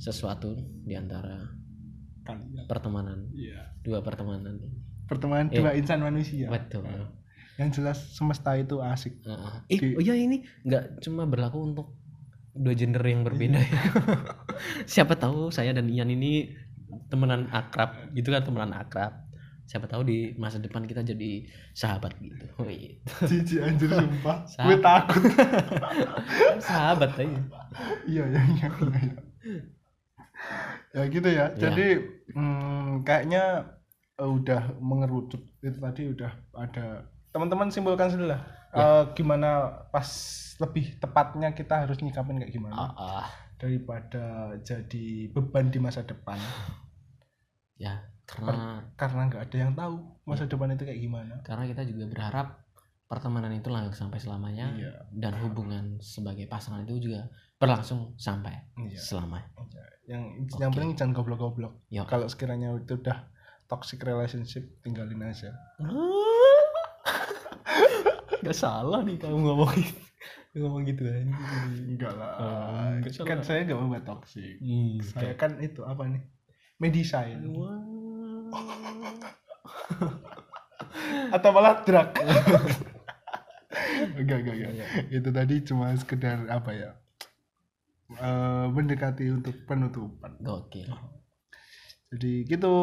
[0.00, 1.48] sesuatu di antara
[2.24, 2.68] kalian.
[2.68, 3.28] pertemanan.
[3.32, 3.72] Iya.
[3.80, 4.68] Dua pertemanan ini.
[5.08, 6.46] Pertemuan Eh, dua insan manusia.
[6.46, 6.86] Betul.
[7.58, 9.20] Yang jelas semesta itu asik.
[9.26, 9.52] Heeh.
[9.68, 11.98] Eh, Di- oh iya ini nggak cuma berlaku untuk
[12.54, 13.80] dua gender yang berbeda ya.
[14.92, 16.52] Siapa tahu saya dan Ian ini
[17.10, 19.29] temenan akrab, gitu kan temenan akrab.
[19.70, 22.42] Siapa tahu di masa depan kita jadi sahabat gitu.
[23.22, 25.22] Cici anjir sumpah gue takut
[26.66, 27.38] sahabat aja.
[28.02, 29.62] iya iya iya iya, iya.
[30.90, 31.58] ya gitu ya Iya.
[31.60, 31.86] jadi
[32.34, 33.44] hmm, kayaknya
[34.18, 39.02] eh, udah mengerucut itu tadi udah ada teman-teman simpulkan sendiri lah Ya.
[39.02, 39.50] Eh, gimana
[39.90, 40.06] pas
[40.58, 43.26] lebih tepatnya kita harus nyikapin kayak gimana Ah, ah.
[43.54, 44.26] daripada
[44.62, 46.38] jadi beban di masa depan
[47.76, 47.98] ya
[48.30, 51.34] karena karena nggak ada yang tahu masa depan itu kayak gimana.
[51.42, 52.46] Karena kita juga berharap
[53.04, 54.92] pertemanan itu lanjut sampai selamanya Iya.
[55.10, 57.26] dan hubungan sebagai pasangan itu juga
[57.56, 58.96] berlangsung sampai Iya.
[58.96, 59.48] selamanya.
[60.06, 60.22] yang
[60.56, 60.76] yang Oke.
[60.76, 61.72] penting jangan goblok-goblok.
[62.06, 63.26] Kalau sekiranya itu udah
[63.66, 65.50] toxic relationship tinggalin aja.
[68.40, 69.70] Gak salah nih kamu ngomong
[70.58, 71.28] ngomong gitu kan.
[71.86, 72.30] enggak lah.
[72.40, 73.26] Oh, salah.
[73.28, 74.58] kan saya nggak mau toxic.
[75.04, 76.22] Saya kan itu apa nih?
[76.80, 77.44] Medicine
[81.30, 82.08] atau malah drug
[84.18, 84.86] enggak enggak enggak Iya.
[85.12, 86.90] itu tadi cuma sekedar apa ya
[88.12, 90.90] eh, mendekati untuk penutupan Gokil.
[92.10, 92.74] jadi gitu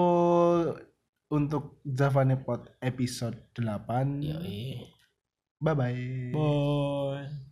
[1.27, 4.79] untuk Javanepod episode 8 Yoi.
[5.59, 7.46] bye bye Bye.